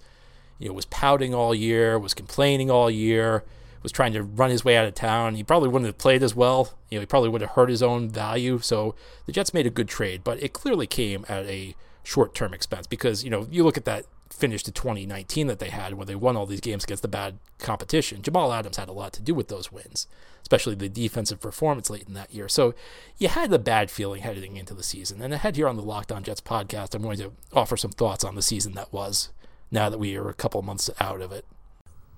you 0.58 0.68
know, 0.68 0.74
was 0.74 0.84
pouting 0.86 1.34
all 1.34 1.54
year, 1.54 1.98
was 1.98 2.14
complaining 2.14 2.70
all 2.70 2.90
year, 2.90 3.44
was 3.82 3.92
trying 3.92 4.12
to 4.12 4.22
run 4.22 4.50
his 4.50 4.64
way 4.64 4.76
out 4.76 4.86
of 4.86 4.94
town. 4.94 5.34
He 5.34 5.42
probably 5.42 5.68
wouldn't 5.68 5.88
have 5.88 5.98
played 5.98 6.22
as 6.22 6.36
well. 6.36 6.74
You 6.88 6.98
know, 6.98 7.00
he 7.00 7.06
probably 7.06 7.30
would 7.30 7.40
have 7.40 7.50
hurt 7.50 7.68
his 7.68 7.82
own 7.82 8.08
value. 8.08 8.60
So 8.60 8.94
the 9.26 9.32
Jets 9.32 9.52
made 9.52 9.66
a 9.66 9.70
good 9.70 9.88
trade, 9.88 10.22
but 10.22 10.40
it 10.40 10.52
clearly 10.52 10.86
came 10.86 11.26
at 11.28 11.44
a 11.46 11.74
short-term 12.04 12.52
expense 12.52 12.86
because 12.86 13.22
you 13.22 13.30
know 13.30 13.46
you 13.50 13.62
look 13.62 13.76
at 13.76 13.84
that 13.84 14.04
finish 14.32 14.62
to 14.64 14.72
2019 14.72 15.46
that 15.46 15.58
they 15.58 15.70
had 15.70 15.94
where 15.94 16.06
they 16.06 16.14
won 16.14 16.36
all 16.36 16.46
these 16.46 16.60
games 16.60 16.84
against 16.84 17.02
the 17.02 17.08
bad 17.08 17.38
competition. 17.58 18.22
Jamal 18.22 18.52
Adams 18.52 18.76
had 18.76 18.88
a 18.88 18.92
lot 18.92 19.12
to 19.14 19.22
do 19.22 19.34
with 19.34 19.48
those 19.48 19.70
wins 19.70 20.06
especially 20.52 20.74
the 20.74 20.88
defensive 20.88 21.40
performance 21.40 21.88
late 21.88 22.06
in 22.06 22.14
that 22.14 22.32
year. 22.34 22.48
So 22.48 22.74
you 23.16 23.28
had 23.28 23.50
the 23.50 23.58
bad 23.58 23.90
feeling 23.90 24.20
heading 24.20 24.56
into 24.56 24.74
the 24.74 24.82
season. 24.82 25.22
And 25.22 25.32
ahead 25.32 25.56
here 25.56 25.66
on 25.66 25.76
the 25.76 25.82
Locked 25.82 26.12
On 26.12 26.22
Jets 26.22 26.42
podcast, 26.42 26.94
I'm 26.94 27.02
going 27.02 27.16
to 27.18 27.32
offer 27.54 27.76
some 27.76 27.92
thoughts 27.92 28.22
on 28.22 28.34
the 28.34 28.42
season 28.42 28.74
that 28.74 28.92
was 28.92 29.30
now 29.70 29.88
that 29.88 29.98
we 29.98 30.14
are 30.16 30.28
a 30.28 30.34
couple 30.34 30.60
months 30.60 30.90
out 31.00 31.22
of 31.22 31.32
it. 31.32 31.46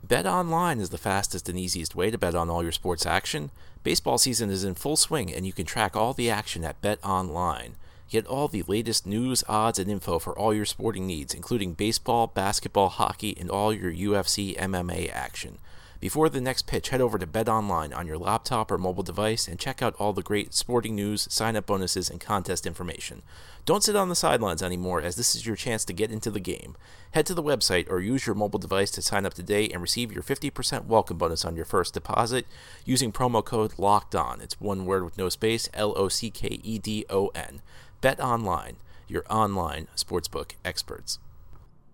Bet 0.02 0.26
online 0.26 0.80
is 0.80 0.90
the 0.90 0.98
fastest 0.98 1.48
and 1.48 1.58
easiest 1.58 1.94
way 1.94 2.10
to 2.10 2.18
bet 2.18 2.34
on 2.34 2.50
all 2.50 2.62
your 2.62 2.72
sports 2.72 3.06
action. 3.06 3.50
Baseball 3.84 4.18
season 4.18 4.50
is 4.50 4.64
in 4.64 4.74
full 4.74 4.96
swing, 4.96 5.32
and 5.32 5.46
you 5.46 5.52
can 5.52 5.64
track 5.64 5.94
all 5.94 6.12
the 6.12 6.28
action 6.28 6.64
at 6.64 6.80
Bet 6.82 6.98
Online. 7.04 7.76
Get 8.14 8.28
all 8.28 8.46
the 8.46 8.62
latest 8.68 9.08
news, 9.08 9.42
odds, 9.48 9.76
and 9.76 9.90
info 9.90 10.20
for 10.20 10.38
all 10.38 10.54
your 10.54 10.66
sporting 10.66 11.04
needs, 11.04 11.34
including 11.34 11.72
baseball, 11.74 12.28
basketball, 12.28 12.88
hockey, 12.88 13.36
and 13.40 13.50
all 13.50 13.72
your 13.72 13.92
UFC 13.92 14.56
MMA 14.56 15.12
action. 15.12 15.58
Before 15.98 16.28
the 16.28 16.40
next 16.40 16.68
pitch, 16.68 16.90
head 16.90 17.00
over 17.00 17.18
to 17.18 17.26
Bet 17.26 17.48
Online 17.48 17.92
on 17.92 18.06
your 18.06 18.18
laptop 18.18 18.70
or 18.70 18.78
mobile 18.78 19.02
device 19.02 19.48
and 19.48 19.58
check 19.58 19.82
out 19.82 19.96
all 19.98 20.12
the 20.12 20.22
great 20.22 20.54
sporting 20.54 20.94
news, 20.94 21.26
sign 21.28 21.56
up 21.56 21.66
bonuses, 21.66 22.08
and 22.08 22.20
contest 22.20 22.66
information. 22.66 23.22
Don't 23.64 23.82
sit 23.82 23.96
on 23.96 24.10
the 24.10 24.14
sidelines 24.14 24.62
anymore, 24.62 25.00
as 25.00 25.16
this 25.16 25.34
is 25.34 25.44
your 25.44 25.56
chance 25.56 25.84
to 25.86 25.92
get 25.92 26.12
into 26.12 26.30
the 26.30 26.38
game. 26.38 26.76
Head 27.12 27.26
to 27.26 27.34
the 27.34 27.42
website 27.42 27.90
or 27.90 27.98
use 27.98 28.26
your 28.26 28.36
mobile 28.36 28.60
device 28.60 28.92
to 28.92 29.02
sign 29.02 29.26
up 29.26 29.34
today 29.34 29.68
and 29.70 29.82
receive 29.82 30.12
your 30.12 30.22
50% 30.22 30.84
welcome 30.84 31.18
bonus 31.18 31.44
on 31.44 31.56
your 31.56 31.64
first 31.64 31.94
deposit 31.94 32.46
using 32.84 33.10
promo 33.10 33.44
code 33.44 33.76
LOCKED 33.76 34.14
ON. 34.14 34.40
It's 34.40 34.60
one 34.60 34.86
word 34.86 35.04
with 35.04 35.18
no 35.18 35.28
space 35.30 35.68
L 35.74 35.94
O 35.96 36.08
C 36.08 36.30
K 36.30 36.60
E 36.62 36.78
D 36.78 37.06
O 37.10 37.28
N. 37.34 37.60
Bet 38.04 38.20
Online, 38.20 38.76
your 39.08 39.24
online 39.30 39.88
sportsbook 39.96 40.56
experts. 40.62 41.20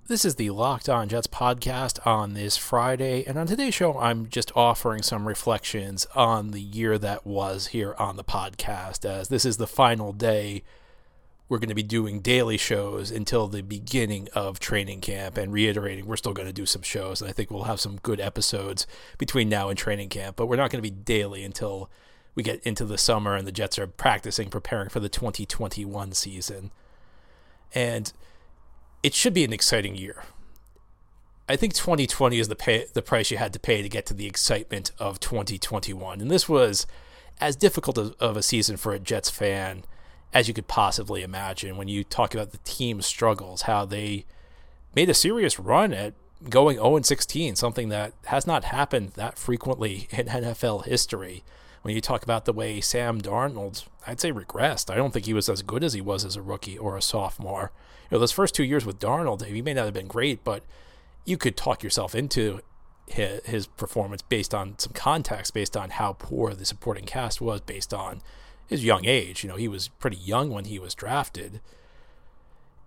This 0.09 0.25
is 0.25 0.35
the 0.35 0.51
Locked 0.51 0.89
On 0.89 1.09
Jets 1.09 1.29
podcast 1.29 2.05
on 2.05 2.35
this 2.35 2.57
Friday, 2.57 3.25
and 3.29 3.39
on 3.39 3.47
today's 3.47 3.75
show, 3.75 3.97
I'm 3.97 4.29
just 4.29 4.51
offering 4.57 5.03
some 5.03 5.29
reflections 5.29 6.09
on 6.17 6.51
the 6.51 6.61
year 6.61 6.99
that 6.99 7.25
was 7.25 7.69
here 7.69 7.95
on 7.97 8.17
the 8.17 8.25
podcast, 8.25 9.09
as 9.09 9.29
this 9.29 9.45
is 9.45 9.59
the 9.59 9.69
final 9.69 10.13
day 10.13 10.65
we're 11.49 11.59
going 11.59 11.69
to 11.69 11.77
be 11.77 11.85
doing 11.85 12.19
daily 12.19 12.57
shows 12.57 13.13
until 13.13 13.47
the 13.47 13.63
beginning 13.63 14.29
of 14.35 14.59
training 14.59 15.03
camp. 15.03 15.39
And 15.39 15.53
reiterating, 15.53 16.07
we're 16.07 16.17
still 16.17 16.35
going 16.35 16.49
to 16.49 16.53
do 16.53 16.67
some 16.67 16.83
shows, 16.83 17.21
and 17.23 17.31
I 17.31 17.33
think 17.33 17.53
we'll 17.53 17.65
have 17.65 17.79
some 17.79 17.99
good 18.03 18.19
episodes 18.19 18.85
between 19.17 19.49
now 19.49 19.69
and 19.69 19.79
training 19.79 20.09
camp, 20.09 20.35
but 20.35 20.47
we're 20.47 20.57
not 20.57 20.73
going 20.73 20.83
to 20.83 20.91
be 20.91 20.91
daily 20.91 21.45
until 21.45 21.89
we 22.35 22.43
get 22.43 22.63
into 22.65 22.85
the 22.85 22.99
summer 22.99 23.35
and 23.35 23.47
the 23.47 23.53
Jets 23.53 23.79
are 23.79 23.87
practicing, 23.87 24.49
preparing 24.49 24.89
for 24.89 25.01
the 25.01 25.09
2021 25.09 26.13
season. 26.13 26.71
And 27.75 28.13
it 29.03 29.15
should 29.15 29.35
be 29.35 29.45
an 29.45 29.53
exciting 29.53 29.95
year. 29.95 30.25
I 31.49 31.57
think 31.57 31.75
2020 31.75 32.39
is 32.39 32.49
the 32.49 32.55
pay, 32.55 32.87
the 32.93 33.03
price 33.03 33.31
you 33.31 33.37
had 33.37 33.53
to 33.55 33.59
pay 33.59 33.83
to 33.83 33.89
get 33.89 34.07
to 34.07 34.15
the 34.15 34.27
excitement 34.27 34.93
of 35.01 35.19
2021, 35.19 36.21
and 36.21 36.31
this 36.31 36.49
was 36.49 36.87
as 37.41 37.57
difficult 37.57 37.99
of 37.99 38.37
a 38.37 38.43
season 38.43 38.77
for 38.77 38.93
a 38.93 39.01
Jets 39.01 39.31
fan 39.31 39.83
as 40.33 40.47
you 40.47 40.55
could 40.55 40.69
possibly 40.69 41.23
imagine. 41.23 41.77
When 41.77 41.89
you 41.89 42.05
talk 42.05 42.35
about 42.35 42.53
the 42.53 42.59
team's 42.59 43.07
struggles, 43.07 43.63
how 43.63 43.85
they 43.85 44.27
made 44.95 45.11
a 45.11 45.15
serious 45.15 45.59
run 45.59 45.93
at 45.93 46.15
going 46.49 46.77
0 46.77 47.01
16, 47.03 47.57
something 47.57 47.89
that 47.89 48.13
has 48.27 48.47
not 48.47 48.65
happened 48.65 49.11
that 49.17 49.39
frequently 49.39 50.07
in 50.11 50.27
NFL 50.29 50.85
history. 50.85 51.43
When 51.83 51.95
you 51.95 52.01
talk 52.01 52.23
about 52.23 52.45
the 52.45 52.53
way 52.53 52.81
Sam 52.81 53.21
Darnold, 53.21 53.87
I'd 54.07 54.21
say 54.21 54.33
regressed. 54.33 54.91
I 54.91 54.97
don't 54.97 55.13
think 55.13 55.27
he 55.27 55.35
was 55.35 55.49
as 55.49 55.63
good 55.63 55.83
as 55.83 55.95
he 55.95 56.01
was 56.01 56.25
as 56.25 56.37
a 56.37 56.43
rookie 56.43 56.77
or 56.77 56.97
a 56.97 57.03
sophomore 57.03 57.73
you 58.11 58.17
know, 58.17 58.21
those 58.21 58.33
first 58.33 58.55
two 58.55 58.65
years 58.65 58.85
with 58.85 58.99
Darnold, 58.99 59.45
he 59.45 59.63
may 59.63 59.75
not 59.75 59.85
have 59.85 59.95
been 59.95 60.09
great, 60.09 60.43
but 60.43 60.65
you 61.25 61.37
could 61.37 61.57
talk 61.57 61.83
yourself 61.83 62.15
into 62.15 62.61
his, 63.07 63.45
his 63.45 63.67
performance 63.67 64.23
based 64.23 64.53
on 64.53 64.79
some 64.79 64.93
context, 64.93 65.55
based 65.55 65.77
on 65.77 65.91
how 65.91 66.15
poor 66.15 66.53
the 66.53 66.65
supporting 66.65 67.05
cast 67.05 67.41
was, 67.41 67.61
based 67.61 67.95
on 67.95 68.21
his 68.67 68.85
young 68.85 69.05
age. 69.05 69.45
You 69.45 69.49
know, 69.49 69.57
he 69.57 69.69
was 69.69 69.89
pretty 69.89 70.17
young 70.17 70.51
when 70.51 70.65
he 70.65 70.79
was 70.79 70.95
drafted. 70.95 71.61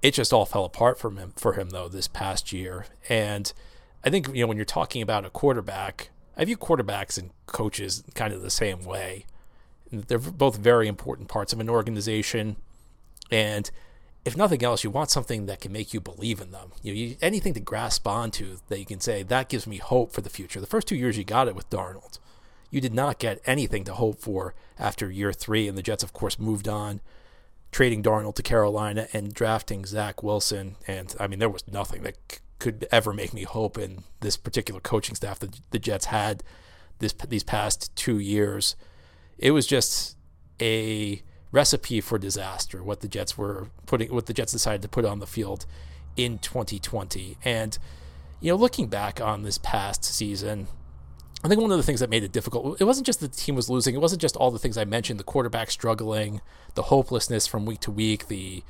It 0.01 0.13
just 0.13 0.33
all 0.33 0.45
fell 0.45 0.65
apart 0.65 0.99
from 0.99 1.15
him 1.15 1.31
for 1.37 1.53
him 1.53 1.69
though 1.69 1.87
this 1.87 2.09
past 2.09 2.51
year. 2.51 2.87
And 3.07 3.53
I 4.03 4.09
think 4.09 4.27
you 4.27 4.41
know 4.41 4.47
when 4.47 4.57
you're 4.57 4.65
talking 4.65 5.01
about 5.01 5.23
a 5.23 5.29
quarterback, 5.29 6.09
I 6.35 6.45
view 6.45 6.57
quarterbacks 6.57 7.17
and 7.17 7.31
coaches 7.45 8.03
kind 8.15 8.33
of 8.33 8.41
the 8.41 8.49
same 8.49 8.83
way. 8.83 9.25
They're 9.91 10.17
both 10.17 10.57
very 10.57 10.87
important 10.87 11.27
parts 11.27 11.53
of 11.53 11.59
an 11.59 11.69
organization, 11.69 12.55
and 13.29 13.69
if 14.25 14.37
nothing 14.37 14.63
else, 14.63 14.83
you 14.83 14.89
want 14.89 15.11
something 15.11 15.45
that 15.45 15.59
can 15.59 15.71
make 15.71 15.93
you 15.93 15.99
believe 15.99 16.39
in 16.39 16.51
them. 16.51 16.71
You, 16.81 16.93
you 16.93 17.17
anything 17.21 17.53
to 17.53 17.59
grasp 17.59 18.07
onto 18.07 18.57
that 18.69 18.79
you 18.79 18.85
can 18.85 18.99
say 18.99 19.21
that 19.23 19.49
gives 19.49 19.67
me 19.67 19.77
hope 19.77 20.11
for 20.11 20.21
the 20.21 20.29
future. 20.29 20.59
The 20.59 20.67
first 20.67 20.87
two 20.87 20.95
years 20.95 21.17
you 21.17 21.23
got 21.23 21.47
it 21.47 21.55
with 21.55 21.69
Darnold, 21.69 22.19
you 22.71 22.81
did 22.81 22.93
not 22.93 23.19
get 23.19 23.41
anything 23.45 23.83
to 23.83 23.93
hope 23.93 24.19
for 24.19 24.55
after 24.79 25.11
year 25.11 25.33
three, 25.33 25.67
and 25.67 25.77
the 25.77 25.83
Jets, 25.83 26.03
of 26.03 26.13
course, 26.13 26.39
moved 26.39 26.67
on, 26.67 27.01
trading 27.71 28.01
Darnold 28.01 28.35
to 28.35 28.43
Carolina 28.43 29.07
and 29.13 29.33
drafting 29.33 29.85
Zach 29.85 30.23
Wilson. 30.23 30.77
And 30.87 31.15
I 31.19 31.27
mean, 31.27 31.37
there 31.37 31.49
was 31.49 31.67
nothing 31.67 32.01
that 32.03 32.39
could 32.63 32.87
ever 32.93 33.11
make 33.11 33.33
me 33.33 33.43
hope 33.43 33.77
in 33.77 34.05
this 34.21 34.37
particular 34.37 34.79
coaching 34.79 35.15
staff 35.15 35.37
that 35.39 35.59
the 35.71 35.79
Jets 35.79 36.05
had 36.05 36.41
this 36.99 37.11
these 37.27 37.43
past 37.43 37.93
two 37.97 38.19
years. 38.19 38.77
It 39.37 39.51
was 39.51 39.67
just 39.67 40.15
a 40.61 41.21
recipe 41.51 41.99
for 41.99 42.17
disaster 42.17 42.81
what 42.81 43.01
the 43.01 43.09
Jets 43.09 43.37
were 43.37 43.67
putting 43.85 44.13
what 44.13 44.27
the 44.27 44.33
Jets 44.33 44.53
decided 44.53 44.81
to 44.81 44.87
put 44.87 45.03
on 45.03 45.19
the 45.19 45.27
field 45.27 45.65
in 46.15 46.39
2020 46.39 47.37
and 47.43 47.77
you 48.39 48.51
know 48.51 48.55
looking 48.55 48.87
back 48.87 49.19
on 49.19 49.43
this 49.43 49.57
past 49.57 50.05
season 50.05 50.67
I 51.43 51.47
think 51.47 51.61
one 51.61 51.71
of 51.71 51.77
the 51.77 51.83
things 51.83 51.99
that 51.99 52.09
made 52.09 52.23
it 52.23 52.31
difficult 52.31 52.81
it 52.81 52.85
wasn't 52.85 53.05
just 53.05 53.19
the 53.19 53.27
team 53.27 53.55
was 53.55 53.69
losing 53.69 53.93
it 53.93 54.01
wasn't 54.01 54.21
just 54.21 54.35
all 54.35 54.49
the 54.49 54.57
things 54.57 54.77
I 54.77 54.85
mentioned 54.85 55.19
the 55.19 55.23
quarterback 55.23 55.69
struggling 55.69 56.41
the 56.73 56.83
hopelessness 56.83 57.45
from 57.45 57.65
week 57.65 57.81
to 57.81 57.91
week 57.91 58.29
the 58.29 58.63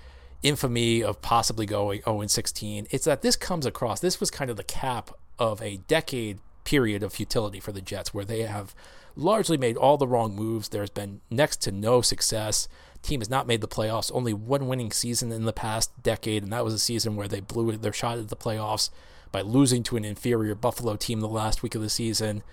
infamy 0.43 1.01
of 1.01 1.21
possibly 1.21 1.65
going 1.65 2.01
0 2.03 2.21
and 2.21 2.31
16 2.31 2.87
it's 2.91 3.05
that 3.05 3.21
this 3.21 3.35
comes 3.35 3.65
across 3.65 3.99
this 3.99 4.19
was 4.19 4.29
kind 4.29 4.51
of 4.51 4.57
the 4.57 4.63
cap 4.63 5.11
of 5.39 5.61
a 5.61 5.77
decade 5.87 6.39
period 6.63 7.03
of 7.03 7.13
futility 7.13 7.59
for 7.59 7.71
the 7.71 7.81
Jets 7.81 8.13
where 8.13 8.25
they 8.25 8.41
have 8.41 8.73
largely 9.15 9.57
made 9.57 9.77
all 9.77 9.97
the 9.97 10.07
wrong 10.07 10.35
moves. 10.35 10.69
There's 10.69 10.89
been 10.89 11.21
next 11.29 11.61
to 11.63 11.71
no 11.71 12.01
success. 12.01 12.67
Team 13.01 13.19
has 13.21 13.29
not 13.29 13.47
made 13.47 13.61
the 13.61 13.67
playoffs. 13.67 14.11
Only 14.13 14.33
one 14.33 14.67
winning 14.67 14.91
season 14.91 15.31
in 15.31 15.45
the 15.45 15.53
past 15.53 15.91
decade, 16.01 16.43
and 16.43 16.53
that 16.53 16.63
was 16.63 16.73
a 16.73 16.79
season 16.79 17.15
where 17.15 17.27
they 17.27 17.41
blew 17.41 17.75
their 17.77 17.93
shot 17.93 18.17
at 18.17 18.29
the 18.29 18.35
playoffs 18.35 18.89
by 19.31 19.41
losing 19.41 19.83
to 19.83 19.97
an 19.97 20.05
inferior 20.05 20.55
Buffalo 20.55 20.95
team 20.95 21.19
the 21.19 21.27
last 21.27 21.63
week 21.63 21.75
of 21.75 21.81
the 21.81 21.89
season. 21.89 22.43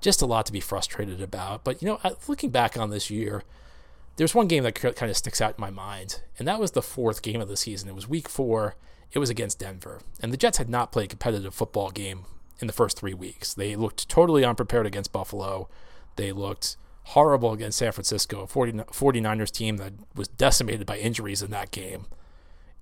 Just 0.00 0.22
a 0.22 0.26
lot 0.26 0.46
to 0.46 0.52
be 0.52 0.60
frustrated 0.60 1.20
about. 1.20 1.62
But 1.62 1.82
you 1.82 1.88
know, 1.88 2.00
looking 2.26 2.50
back 2.50 2.76
on 2.76 2.90
this 2.90 3.10
year, 3.10 3.42
there's 4.16 4.34
one 4.34 4.46
game 4.46 4.62
that 4.64 4.74
kind 4.74 5.10
of 5.10 5.16
sticks 5.16 5.40
out 5.40 5.56
in 5.56 5.60
my 5.60 5.70
mind, 5.70 6.20
and 6.38 6.46
that 6.46 6.60
was 6.60 6.72
the 6.72 6.82
fourth 6.82 7.22
game 7.22 7.40
of 7.40 7.48
the 7.48 7.56
season. 7.56 7.88
It 7.88 7.94
was 7.94 8.08
Week 8.08 8.28
Four. 8.28 8.76
It 9.12 9.18
was 9.18 9.30
against 9.30 9.58
Denver, 9.58 10.00
and 10.20 10.32
the 10.32 10.36
Jets 10.36 10.58
had 10.58 10.68
not 10.68 10.92
played 10.92 11.06
a 11.06 11.08
competitive 11.08 11.54
football 11.54 11.90
game 11.90 12.24
in 12.60 12.66
the 12.66 12.72
first 12.72 12.98
three 12.98 13.14
weeks. 13.14 13.52
They 13.52 13.76
looked 13.76 14.08
totally 14.08 14.44
unprepared 14.44 14.86
against 14.86 15.12
Buffalo. 15.12 15.68
They 16.16 16.32
looked 16.32 16.76
horrible 17.04 17.52
against 17.52 17.78
San 17.78 17.92
Francisco, 17.92 18.42
a 18.42 18.46
40, 18.46 18.72
49ers 18.72 19.50
team 19.50 19.76
that 19.78 19.92
was 20.14 20.28
decimated 20.28 20.86
by 20.86 20.98
injuries 20.98 21.42
in 21.42 21.50
that 21.50 21.70
game, 21.70 22.06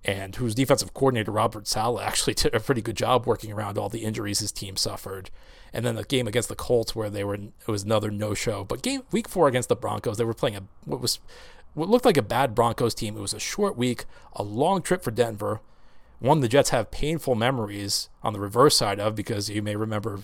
and 0.05 0.37
whose 0.37 0.55
defensive 0.55 0.95
coordinator, 0.95 1.33
Robert 1.33 1.67
Saleh, 1.67 2.03
actually 2.07 2.35
did 2.35 2.55
a 2.55 2.61
pretty 2.61 2.83
good 2.83 2.97
job 2.97 3.27
working 3.27 3.53
around 3.53 3.79
all 3.79 3.89
the 3.89 4.05
injuries 4.05 4.41
his 4.41 4.53
team 4.53 4.77
suffered. 4.77 5.31
And 5.73 5.85
then 5.85 5.95
the 5.95 6.05
game 6.05 6.27
against 6.27 6.49
the 6.49 6.57
Colts, 6.57 6.97
where 6.97 7.11
they 7.11 7.23
were, 7.23 7.35
it 7.35 7.69
was 7.69 7.85
another 7.85 8.11
no 8.11 8.35
show. 8.35 8.65
But 8.65 8.83
game 8.83 9.03
week 9.13 9.29
four 9.29 9.49
against 9.49 9.69
the 9.69 9.77
Broncos, 9.77 10.17
they 10.17 10.25
were 10.25 10.35
playing 10.35 10.57
a 10.57 10.63
what 10.85 11.01
was 11.01 11.21
what 11.75 11.89
looked 11.89 12.05
like 12.05 12.17
a 12.17 12.23
bad 12.23 12.55
Broncos 12.55 12.95
team. 12.95 13.17
It 13.17 13.21
was 13.21 13.35
a 13.35 13.39
short 13.39 13.77
week, 13.77 14.05
a 14.33 14.43
long 14.43 14.83
trip 14.83 15.03
for 15.03 15.13
Denver, 15.13 15.61
one 16.21 16.41
the 16.41 16.49
Jets 16.49 16.71
have 16.71 16.91
painful 16.91 17.35
memories 17.35 18.11
on 18.23 18.35
the 18.35 18.41
reverse 18.41 18.77
side 18.77 19.01
of 19.01 19.15
because 19.15 19.49
you 19.49 19.63
may 19.63 19.75
remember 19.75 20.21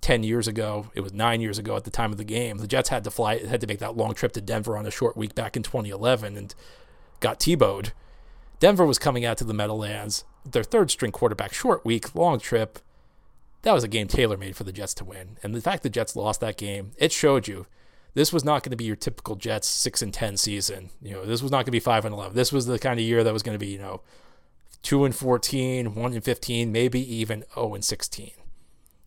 10 0.00 0.22
years 0.22 0.48
ago, 0.48 0.90
it 0.94 1.02
was 1.02 1.12
nine 1.12 1.40
years 1.42 1.58
ago 1.58 1.76
at 1.76 1.84
the 1.84 1.90
time 1.90 2.10
of 2.10 2.18
the 2.18 2.24
game. 2.24 2.56
The 2.58 2.66
Jets 2.66 2.88
had 2.88 3.04
to 3.04 3.10
fly, 3.10 3.38
had 3.38 3.60
to 3.60 3.66
make 3.66 3.78
that 3.80 3.96
long 3.96 4.14
trip 4.14 4.32
to 4.32 4.40
Denver 4.40 4.76
on 4.76 4.86
a 4.86 4.90
short 4.90 5.16
week 5.16 5.34
back 5.34 5.54
in 5.54 5.62
2011 5.62 6.36
and 6.36 6.54
got 7.20 7.38
Tebowed. 7.38 7.92
Denver 8.58 8.86
was 8.86 8.98
coming 8.98 9.24
out 9.24 9.36
to 9.38 9.44
the 9.44 9.54
Meadowlands, 9.54 10.24
their 10.50 10.64
third 10.64 10.90
string 10.90 11.12
quarterback, 11.12 11.52
short 11.52 11.84
week, 11.84 12.14
long 12.14 12.40
trip. 12.40 12.78
That 13.62 13.72
was 13.72 13.84
a 13.84 13.88
game 13.88 14.08
tailor 14.08 14.36
made 14.36 14.56
for 14.56 14.64
the 14.64 14.72
Jets 14.72 14.94
to 14.94 15.04
win. 15.04 15.36
And 15.42 15.54
the 15.54 15.60
fact 15.60 15.82
the 15.82 15.90
Jets 15.90 16.16
lost 16.16 16.40
that 16.40 16.56
game, 16.56 16.92
it 16.96 17.12
showed 17.12 17.48
you 17.48 17.66
this 18.14 18.32
was 18.32 18.44
not 18.44 18.62
going 18.62 18.70
to 18.70 18.76
be 18.76 18.84
your 18.84 18.96
typical 18.96 19.36
Jets 19.36 19.68
6 19.68 20.02
and 20.02 20.14
10 20.14 20.36
season. 20.36 20.90
You 21.02 21.12
know, 21.12 21.24
this 21.24 21.42
was 21.42 21.50
not 21.50 21.58
going 21.58 21.66
to 21.66 21.70
be 21.72 21.80
5 21.80 22.04
and 22.04 22.14
11. 22.14 22.36
This 22.36 22.52
was 22.52 22.66
the 22.66 22.78
kind 22.78 22.98
of 22.98 23.04
year 23.04 23.22
that 23.24 23.32
was 23.32 23.42
going 23.42 23.54
to 23.54 23.64
be, 23.64 23.72
you 23.72 23.78
know, 23.78 24.00
2 24.82 25.04
and 25.04 25.14
14, 25.14 25.94
1 25.94 26.12
and 26.12 26.24
15, 26.24 26.72
maybe 26.72 27.14
even 27.14 27.44
0 27.54 27.74
and 27.74 27.84
16. 27.84 28.30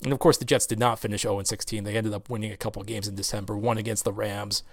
And 0.03 0.13
of 0.13 0.19
course, 0.19 0.37
the 0.37 0.45
Jets 0.45 0.65
did 0.65 0.79
not 0.79 0.99
finish 0.99 1.21
0 1.21 1.39
and 1.39 1.47
16. 1.47 1.83
They 1.83 1.95
ended 1.95 2.13
up 2.13 2.29
winning 2.29 2.51
a 2.51 2.57
couple 2.57 2.83
games 2.83 3.07
in 3.07 3.15
December, 3.15 3.55
one 3.55 3.77
against 3.77 4.03
the 4.03 4.13
Rams, 4.13 4.63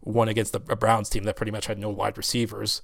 one 0.00 0.28
against 0.28 0.52
the 0.52 0.60
Browns 0.60 1.08
team 1.08 1.24
that 1.24 1.36
pretty 1.36 1.52
much 1.52 1.66
had 1.66 1.78
no 1.78 1.90
wide 1.90 2.16
receivers. 2.16 2.82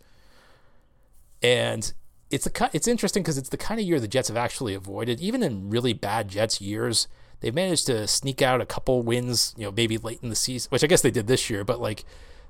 And 1.42 1.92
it's 2.30 2.46
a 2.46 2.70
it's 2.72 2.88
interesting 2.88 3.22
because 3.22 3.38
it's 3.38 3.50
the 3.50 3.56
kind 3.56 3.80
of 3.80 3.86
year 3.86 4.00
the 4.00 4.08
Jets 4.08 4.28
have 4.28 4.36
actually 4.36 4.74
avoided. 4.74 5.20
Even 5.20 5.42
in 5.42 5.70
really 5.70 5.92
bad 5.92 6.28
Jets 6.28 6.60
years, 6.60 7.08
they've 7.40 7.54
managed 7.54 7.86
to 7.86 8.06
sneak 8.06 8.42
out 8.42 8.60
a 8.60 8.66
couple 8.66 9.02
wins. 9.02 9.54
You 9.56 9.64
know, 9.64 9.72
maybe 9.72 9.98
late 9.98 10.20
in 10.22 10.30
the 10.30 10.36
season, 10.36 10.70
which 10.70 10.84
I 10.84 10.86
guess 10.86 11.02
they 11.02 11.10
did 11.10 11.26
this 11.26 11.48
year. 11.50 11.64
But 11.64 11.80
like, 11.80 12.04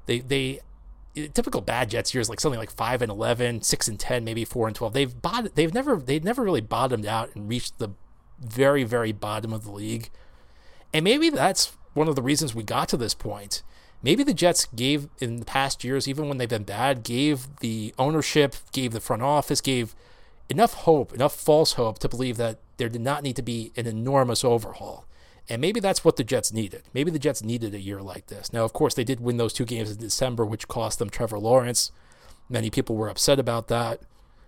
they 0.06 0.20
they 0.20 0.60
typical 1.14 1.60
bad 1.60 1.90
Jets 1.90 2.14
years, 2.14 2.28
like 2.28 2.40
something 2.40 2.58
like 2.58 2.70
five 2.70 3.02
and 3.02 3.10
11, 3.10 3.62
6 3.62 3.88
and 3.88 4.00
ten, 4.00 4.24
maybe 4.24 4.44
four 4.44 4.66
and 4.66 4.74
twelve. 4.74 4.92
They've 4.92 5.20
bought, 5.20 5.54
they've 5.54 5.72
never 5.72 5.96
they've 5.96 6.24
never 6.24 6.42
really 6.42 6.60
bottomed 6.60 7.06
out 7.06 7.34
and 7.34 7.48
reached 7.48 7.78
the 7.78 7.90
very, 8.40 8.84
very 8.84 9.12
bottom 9.12 9.52
of 9.52 9.64
the 9.64 9.72
league. 9.72 10.10
And 10.92 11.04
maybe 11.04 11.30
that's 11.30 11.76
one 11.94 12.08
of 12.08 12.16
the 12.16 12.22
reasons 12.22 12.54
we 12.54 12.62
got 12.62 12.88
to 12.90 12.96
this 12.96 13.14
point. 13.14 13.62
Maybe 14.04 14.22
the 14.22 14.34
Jets 14.34 14.66
gave 14.66 15.08
in 15.18 15.38
the 15.38 15.46
past 15.46 15.82
years, 15.82 16.06
even 16.06 16.28
when 16.28 16.36
they've 16.36 16.46
been 16.46 16.64
bad, 16.64 17.04
gave 17.04 17.48
the 17.60 17.94
ownership, 17.98 18.54
gave 18.70 18.92
the 18.92 19.00
front 19.00 19.22
office, 19.22 19.62
gave 19.62 19.94
enough 20.50 20.74
hope, 20.74 21.14
enough 21.14 21.34
false 21.34 21.72
hope 21.72 21.98
to 22.00 22.08
believe 22.08 22.36
that 22.36 22.58
there 22.76 22.90
did 22.90 23.00
not 23.00 23.22
need 23.22 23.34
to 23.36 23.42
be 23.42 23.72
an 23.78 23.86
enormous 23.86 24.44
overhaul. 24.44 25.06
And 25.48 25.58
maybe 25.58 25.80
that's 25.80 26.04
what 26.04 26.16
the 26.16 26.24
Jets 26.24 26.52
needed. 26.52 26.82
Maybe 26.92 27.10
the 27.10 27.18
Jets 27.18 27.42
needed 27.42 27.74
a 27.74 27.80
year 27.80 28.02
like 28.02 28.26
this. 28.26 28.52
Now, 28.52 28.64
of 28.64 28.74
course, 28.74 28.92
they 28.92 29.04
did 29.04 29.20
win 29.20 29.38
those 29.38 29.54
two 29.54 29.64
games 29.64 29.90
in 29.90 29.96
December, 29.96 30.44
which 30.44 30.68
cost 30.68 30.98
them 30.98 31.08
Trevor 31.08 31.38
Lawrence. 31.38 31.90
Many 32.50 32.68
people 32.68 32.96
were 32.96 33.08
upset 33.08 33.38
about 33.38 33.68
that. 33.68 34.02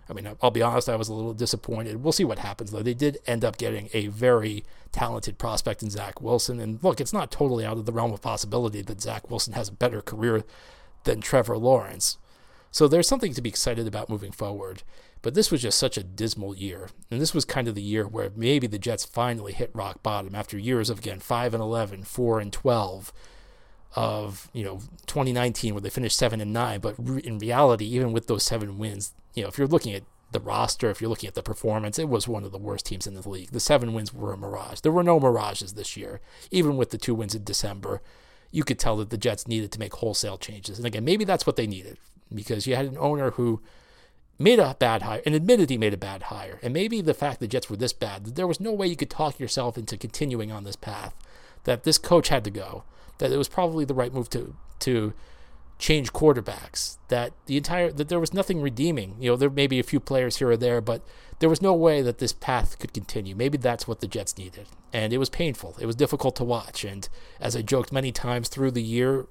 I 0.08 0.12
mean, 0.12 0.28
I'll 0.40 0.50
be 0.50 0.62
honest, 0.62 0.88
I 0.88 0.96
was 0.96 1.08
a 1.08 1.14
little 1.14 1.34
disappointed. 1.34 2.02
We'll 2.02 2.12
see 2.12 2.24
what 2.24 2.38
happens, 2.38 2.70
though. 2.70 2.82
They 2.82 2.94
did 2.94 3.18
end 3.26 3.44
up 3.44 3.58
getting 3.58 3.88
a 3.92 4.06
very 4.06 4.64
talented 4.92 5.36
prospect 5.38 5.82
in 5.82 5.90
Zach 5.90 6.20
Wilson. 6.20 6.60
And 6.60 6.82
look, 6.82 7.00
it's 7.00 7.12
not 7.12 7.30
totally 7.30 7.64
out 7.64 7.76
of 7.76 7.86
the 7.86 7.92
realm 7.92 8.12
of 8.12 8.22
possibility 8.22 8.82
that 8.82 9.00
Zach 9.00 9.30
Wilson 9.30 9.54
has 9.54 9.68
a 9.68 9.72
better 9.72 10.00
career 10.00 10.44
than 11.04 11.20
Trevor 11.20 11.58
Lawrence. 11.58 12.18
So 12.70 12.86
there's 12.86 13.08
something 13.08 13.32
to 13.34 13.42
be 13.42 13.48
excited 13.48 13.86
about 13.86 14.08
moving 14.08 14.32
forward. 14.32 14.82
But 15.22 15.34
this 15.34 15.50
was 15.50 15.62
just 15.62 15.78
such 15.78 15.96
a 15.96 16.04
dismal 16.04 16.54
year. 16.54 16.90
And 17.10 17.20
this 17.20 17.34
was 17.34 17.44
kind 17.44 17.66
of 17.66 17.74
the 17.74 17.82
year 17.82 18.06
where 18.06 18.30
maybe 18.36 18.66
the 18.66 18.78
Jets 18.78 19.04
finally 19.04 19.52
hit 19.52 19.70
rock 19.74 20.02
bottom 20.02 20.34
after 20.34 20.56
years 20.58 20.88
of, 20.88 20.98
again, 20.98 21.18
5 21.18 21.54
and 21.54 21.62
11, 21.62 22.04
4 22.04 22.38
and 22.38 22.52
12 22.52 23.12
of 23.94 24.50
you 24.52 24.64
know 24.64 24.80
2019 25.06 25.74
where 25.74 25.80
they 25.80 25.90
finished 25.90 26.18
seven 26.18 26.40
and 26.40 26.52
nine. 26.52 26.80
But 26.80 26.94
re- 26.98 27.22
in 27.22 27.38
reality, 27.38 27.86
even 27.86 28.12
with 28.12 28.26
those 28.26 28.42
seven 28.42 28.78
wins, 28.78 29.12
you 29.34 29.42
know 29.42 29.48
if 29.48 29.58
you're 29.58 29.66
looking 29.66 29.94
at 29.94 30.02
the 30.32 30.40
roster, 30.40 30.90
if 30.90 31.00
you're 31.00 31.10
looking 31.10 31.28
at 31.28 31.34
the 31.34 31.42
performance, 31.42 31.98
it 31.98 32.08
was 32.08 32.26
one 32.26 32.44
of 32.44 32.52
the 32.52 32.58
worst 32.58 32.86
teams 32.86 33.06
in 33.06 33.14
the 33.14 33.28
league. 33.28 33.50
The 33.52 33.60
seven 33.60 33.94
wins 33.94 34.12
were 34.12 34.32
a 34.32 34.36
mirage. 34.36 34.80
There 34.80 34.92
were 34.92 35.02
no 35.02 35.20
mirages 35.20 35.74
this 35.74 35.96
year, 35.96 36.20
even 36.50 36.76
with 36.76 36.90
the 36.90 36.98
two 36.98 37.14
wins 37.14 37.34
in 37.34 37.44
December. 37.44 38.02
You 38.50 38.64
could 38.64 38.78
tell 38.78 38.96
that 38.96 39.10
the 39.10 39.18
Jets 39.18 39.48
needed 39.48 39.72
to 39.72 39.78
make 39.78 39.94
wholesale 39.94 40.38
changes. 40.38 40.78
And 40.78 40.86
again, 40.86 41.04
maybe 41.04 41.24
that's 41.24 41.46
what 41.46 41.56
they 41.56 41.66
needed 41.66 41.98
because 42.34 42.66
you 42.66 42.74
had 42.74 42.86
an 42.86 42.98
owner 42.98 43.32
who 43.32 43.60
made 44.38 44.58
a 44.58 44.76
bad 44.78 45.02
hire 45.02 45.22
and 45.24 45.34
admitted 45.34 45.70
he 45.70 45.78
made 45.78 45.94
a 45.94 45.98
bad 45.98 46.24
hire. 46.24 46.58
And 46.62 46.74
maybe 46.74 47.00
the 47.00 47.14
fact 47.14 47.40
the 47.40 47.48
Jets 47.48 47.70
were 47.70 47.76
this 47.76 47.92
bad, 47.92 48.24
that 48.24 48.34
there 48.34 48.46
was 48.46 48.60
no 48.60 48.72
way 48.72 48.86
you 48.86 48.96
could 48.96 49.10
talk 49.10 49.38
yourself 49.38 49.78
into 49.78 49.96
continuing 49.96 50.52
on 50.52 50.64
this 50.64 50.76
path, 50.76 51.14
that 51.64 51.84
this 51.84 51.98
coach 51.98 52.28
had 52.28 52.44
to 52.44 52.50
go 52.50 52.84
that 53.18 53.32
it 53.32 53.36
was 53.36 53.48
probably 53.48 53.84
the 53.84 53.94
right 53.94 54.12
move 54.12 54.30
to 54.30 54.54
to 54.80 55.14
change 55.78 56.12
quarterbacks. 56.12 56.98
That 57.08 57.32
the 57.46 57.56
entire 57.56 57.92
that 57.92 58.08
there 58.08 58.20
was 58.20 58.34
nothing 58.34 58.60
redeeming. 58.60 59.16
You 59.20 59.30
know, 59.30 59.36
there 59.36 59.50
may 59.50 59.66
be 59.66 59.78
a 59.78 59.84
few 59.84 60.00
players 60.00 60.36
here 60.36 60.50
or 60.50 60.56
there, 60.56 60.80
but 60.80 61.02
there 61.38 61.48
was 61.48 61.62
no 61.62 61.74
way 61.74 62.02
that 62.02 62.18
this 62.18 62.32
path 62.32 62.78
could 62.78 62.92
continue. 62.92 63.34
Maybe 63.34 63.58
that's 63.58 63.86
what 63.86 64.00
the 64.00 64.06
Jets 64.06 64.38
needed, 64.38 64.66
and 64.92 65.12
it 65.12 65.18
was 65.18 65.28
painful. 65.28 65.76
It 65.80 65.86
was 65.86 65.96
difficult 65.96 66.36
to 66.36 66.44
watch. 66.44 66.84
And 66.84 67.08
as 67.40 67.54
I 67.54 67.62
joked 67.62 67.92
many 67.92 68.12
times 68.12 68.48
through 68.48 68.70
the 68.72 68.82
year, 68.82 69.26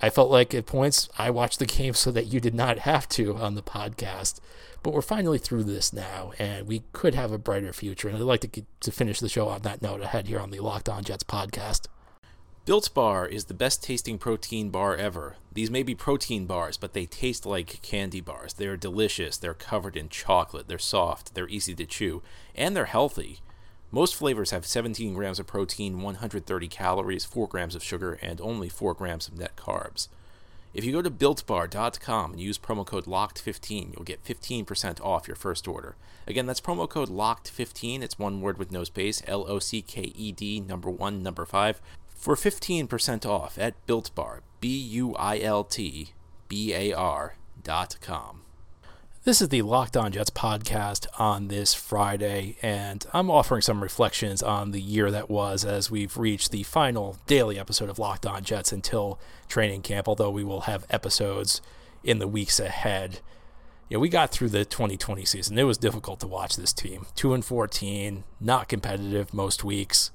I 0.00 0.10
felt 0.10 0.30
like 0.30 0.54
at 0.54 0.66
points 0.66 1.08
I 1.18 1.30
watched 1.30 1.58
the 1.58 1.66
game 1.66 1.94
so 1.94 2.10
that 2.10 2.26
you 2.26 2.40
did 2.40 2.54
not 2.54 2.80
have 2.80 3.08
to 3.10 3.36
on 3.36 3.54
the 3.54 3.62
podcast. 3.62 4.40
But 4.82 4.92
we're 4.92 5.02
finally 5.02 5.38
through 5.38 5.64
this 5.64 5.92
now, 5.92 6.32
and 6.38 6.68
we 6.68 6.84
could 6.92 7.14
have 7.14 7.32
a 7.32 7.38
brighter 7.38 7.72
future. 7.72 8.08
And 8.08 8.16
I'd 8.16 8.22
like 8.22 8.42
to, 8.42 8.62
to 8.80 8.92
finish 8.92 9.18
the 9.18 9.28
show 9.28 9.48
on 9.48 9.62
that 9.62 9.82
note 9.82 10.00
ahead 10.00 10.28
here 10.28 10.38
on 10.38 10.50
the 10.50 10.60
Locked 10.60 10.88
On 10.88 11.02
Jets 11.02 11.24
podcast. 11.24 11.88
Built 12.66 12.92
Bar 12.94 13.28
is 13.28 13.44
the 13.44 13.54
best 13.54 13.84
tasting 13.84 14.18
protein 14.18 14.70
bar 14.70 14.96
ever. 14.96 15.36
These 15.52 15.70
may 15.70 15.84
be 15.84 15.94
protein 15.94 16.46
bars, 16.46 16.76
but 16.76 16.94
they 16.94 17.06
taste 17.06 17.46
like 17.46 17.80
candy 17.80 18.20
bars. 18.20 18.54
They're 18.54 18.76
delicious, 18.76 19.36
they're 19.36 19.54
covered 19.54 19.96
in 19.96 20.08
chocolate, 20.08 20.66
they're 20.66 20.76
soft, 20.76 21.36
they're 21.36 21.48
easy 21.48 21.76
to 21.76 21.86
chew, 21.86 22.22
and 22.56 22.74
they're 22.74 22.86
healthy. 22.86 23.38
Most 23.92 24.16
flavors 24.16 24.50
have 24.50 24.66
17 24.66 25.14
grams 25.14 25.38
of 25.38 25.46
protein, 25.46 26.02
130 26.02 26.66
calories, 26.66 27.24
4 27.24 27.46
grams 27.46 27.76
of 27.76 27.84
sugar, 27.84 28.18
and 28.20 28.40
only 28.40 28.68
4 28.68 28.94
grams 28.94 29.28
of 29.28 29.38
net 29.38 29.54
carbs. 29.54 30.08
If 30.74 30.84
you 30.84 30.90
go 30.90 31.02
to 31.02 31.10
builtbar.com 31.10 32.32
and 32.32 32.40
use 32.40 32.58
promo 32.58 32.84
code 32.84 33.04
LOCKED15, 33.04 33.94
you'll 33.94 34.02
get 34.02 34.24
15% 34.24 35.00
off 35.00 35.28
your 35.28 35.36
first 35.36 35.68
order. 35.68 35.94
Again, 36.26 36.46
that's 36.46 36.60
promo 36.60 36.88
code 36.88 37.10
LOCKED15. 37.10 38.02
It's 38.02 38.18
one 38.18 38.40
word 38.40 38.58
with 38.58 38.72
no 38.72 38.82
space, 38.82 39.22
L 39.28 39.44
O 39.48 39.60
C 39.60 39.82
K 39.82 40.12
E 40.16 40.32
D, 40.32 40.58
number 40.58 40.90
one, 40.90 41.22
number 41.22 41.46
five, 41.46 41.80
for 42.16 42.34
15% 42.34 43.24
off 43.24 43.58
at 43.58 43.86
Built 43.86 44.12
Bar, 44.14 44.42
B 44.60 44.76
U 44.76 45.14
I 45.14 45.38
L 45.38 45.62
T 45.62 46.14
B 46.48 46.74
A 46.74 46.92
R.com. 46.92 48.42
This 49.24 49.42
is 49.42 49.48
the 49.48 49.62
Locked 49.62 49.96
On 49.96 50.12
Jets 50.12 50.30
podcast 50.30 51.06
on 51.18 51.48
this 51.48 51.74
Friday, 51.74 52.56
and 52.62 53.04
I'm 53.12 53.28
offering 53.28 53.60
some 53.60 53.82
reflections 53.82 54.40
on 54.40 54.70
the 54.70 54.80
year 54.80 55.10
that 55.10 55.28
was 55.28 55.64
as 55.64 55.90
we've 55.90 56.16
reached 56.16 56.52
the 56.52 56.62
final 56.62 57.18
daily 57.26 57.58
episode 57.58 57.90
of 57.90 57.98
Locked 57.98 58.24
On 58.24 58.44
Jets 58.44 58.72
until 58.72 59.18
training 59.48 59.82
camp, 59.82 60.06
although 60.06 60.30
we 60.30 60.44
will 60.44 60.62
have 60.62 60.86
episodes 60.90 61.60
in 62.04 62.20
the 62.20 62.28
weeks 62.28 62.60
ahead. 62.60 63.18
You 63.88 63.96
know, 63.96 64.00
we 64.00 64.08
got 64.08 64.30
through 64.30 64.50
the 64.50 64.64
2020 64.64 65.24
season. 65.24 65.58
It 65.58 65.64
was 65.64 65.78
difficult 65.78 66.20
to 66.20 66.28
watch 66.28 66.54
this 66.54 66.72
team. 66.72 67.06
2 67.16 67.34
and 67.34 67.44
14, 67.44 68.22
not 68.40 68.68
competitive 68.68 69.34
most 69.34 69.64
weeks. 69.64 70.12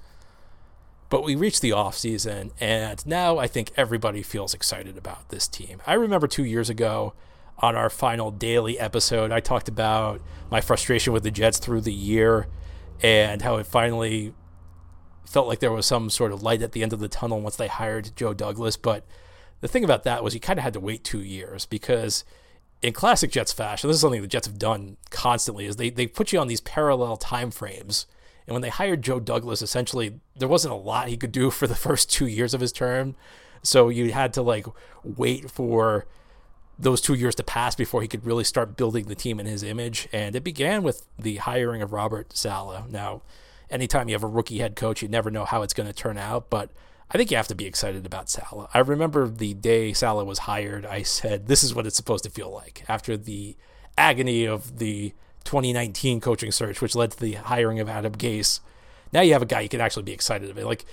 But 1.11 1.25
we 1.25 1.35
reached 1.35 1.61
the 1.61 1.73
off 1.73 1.97
season, 1.97 2.53
and 2.61 3.05
now 3.05 3.37
I 3.37 3.45
think 3.45 3.71
everybody 3.75 4.23
feels 4.23 4.53
excited 4.53 4.97
about 4.97 5.27
this 5.27 5.45
team. 5.45 5.81
I 5.85 5.95
remember 5.95 6.25
two 6.25 6.45
years 6.45 6.69
ago 6.69 7.13
on 7.57 7.75
our 7.75 7.89
final 7.89 8.31
daily 8.31 8.79
episode, 8.79 9.29
I 9.29 9.41
talked 9.41 9.67
about 9.67 10.21
my 10.49 10.61
frustration 10.61 11.11
with 11.11 11.23
the 11.23 11.29
Jets 11.29 11.59
through 11.59 11.81
the 11.81 11.91
year 11.91 12.47
and 13.03 13.41
how 13.41 13.57
it 13.57 13.67
finally 13.67 14.33
felt 15.25 15.49
like 15.49 15.59
there 15.59 15.73
was 15.73 15.85
some 15.85 16.09
sort 16.09 16.31
of 16.31 16.43
light 16.43 16.61
at 16.61 16.71
the 16.71 16.81
end 16.81 16.93
of 16.93 17.01
the 17.01 17.09
tunnel 17.09 17.41
once 17.41 17.57
they 17.57 17.67
hired 17.67 18.15
Joe 18.15 18.33
Douglas. 18.33 18.77
But 18.77 19.05
the 19.59 19.67
thing 19.67 19.83
about 19.83 20.03
that 20.03 20.23
was 20.23 20.33
you 20.33 20.39
kind 20.39 20.59
of 20.59 20.63
had 20.63 20.73
to 20.73 20.79
wait 20.79 21.03
two 21.03 21.21
years 21.21 21.65
because 21.65 22.23
in 22.81 22.93
classic 22.93 23.31
Jets 23.31 23.51
fashion, 23.51 23.89
this 23.89 23.95
is 23.95 24.01
something 24.01 24.21
the 24.21 24.29
Jets 24.29 24.47
have 24.47 24.57
done 24.57 24.95
constantly, 25.09 25.65
is 25.65 25.75
they, 25.75 25.89
they 25.89 26.07
put 26.07 26.31
you 26.31 26.39
on 26.39 26.47
these 26.47 26.61
parallel 26.61 27.17
time 27.17 27.51
frames. 27.51 28.05
And 28.51 28.55
when 28.55 28.63
they 28.63 28.69
hired 28.69 29.01
Joe 29.01 29.21
Douglas, 29.21 29.61
essentially 29.61 30.19
there 30.35 30.49
wasn't 30.49 30.73
a 30.73 30.77
lot 30.77 31.07
he 31.07 31.15
could 31.15 31.31
do 31.31 31.49
for 31.51 31.67
the 31.67 31.75
first 31.75 32.11
two 32.11 32.27
years 32.27 32.53
of 32.53 32.59
his 32.59 32.73
term. 32.73 33.15
So 33.63 33.87
you 33.87 34.11
had 34.11 34.33
to 34.33 34.41
like 34.41 34.65
wait 35.05 35.49
for 35.49 36.05
those 36.77 36.99
two 36.99 37.13
years 37.13 37.33
to 37.35 37.43
pass 37.43 37.75
before 37.75 38.01
he 38.01 38.09
could 38.09 38.25
really 38.25 38.43
start 38.43 38.75
building 38.75 39.05
the 39.05 39.15
team 39.15 39.39
in 39.39 39.45
his 39.45 39.63
image. 39.63 40.09
And 40.11 40.35
it 40.35 40.43
began 40.43 40.83
with 40.83 41.07
the 41.17 41.37
hiring 41.37 41.81
of 41.81 41.93
Robert 41.93 42.35
Saleh. 42.35 42.89
Now, 42.89 43.21
anytime 43.69 44.09
you 44.09 44.15
have 44.15 44.23
a 44.23 44.27
rookie 44.27 44.57
head 44.57 44.75
coach, 44.75 45.01
you 45.01 45.07
never 45.07 45.31
know 45.31 45.45
how 45.45 45.61
it's 45.61 45.73
going 45.73 45.87
to 45.87 45.93
turn 45.93 46.17
out, 46.17 46.49
but 46.49 46.71
I 47.09 47.17
think 47.17 47.31
you 47.31 47.37
have 47.37 47.47
to 47.47 47.55
be 47.55 47.65
excited 47.65 48.05
about 48.05 48.29
Saleh. 48.29 48.69
I 48.73 48.79
remember 48.79 49.29
the 49.29 49.53
day 49.53 49.93
Saleh 49.93 50.27
was 50.27 50.39
hired, 50.39 50.85
I 50.85 51.03
said, 51.03 51.47
This 51.47 51.63
is 51.63 51.73
what 51.73 51.87
it's 51.87 51.95
supposed 51.95 52.25
to 52.25 52.29
feel 52.29 52.51
like 52.51 52.83
after 52.89 53.15
the 53.15 53.55
agony 53.97 54.43
of 54.43 54.79
the 54.79 55.13
2019 55.43 56.21
coaching 56.21 56.51
search, 56.51 56.81
which 56.81 56.95
led 56.95 57.11
to 57.11 57.19
the 57.19 57.33
hiring 57.33 57.79
of 57.79 57.89
Adam 57.89 58.13
Gase. 58.13 58.59
Now 59.13 59.21
you 59.21 59.33
have 59.33 59.41
a 59.41 59.47
guy 59.47 59.61
you 59.61 59.69
can 59.69 59.81
actually 59.81 60.03
be 60.03 60.13
excited 60.13 60.49
about. 60.49 60.65
Like, 60.65 60.85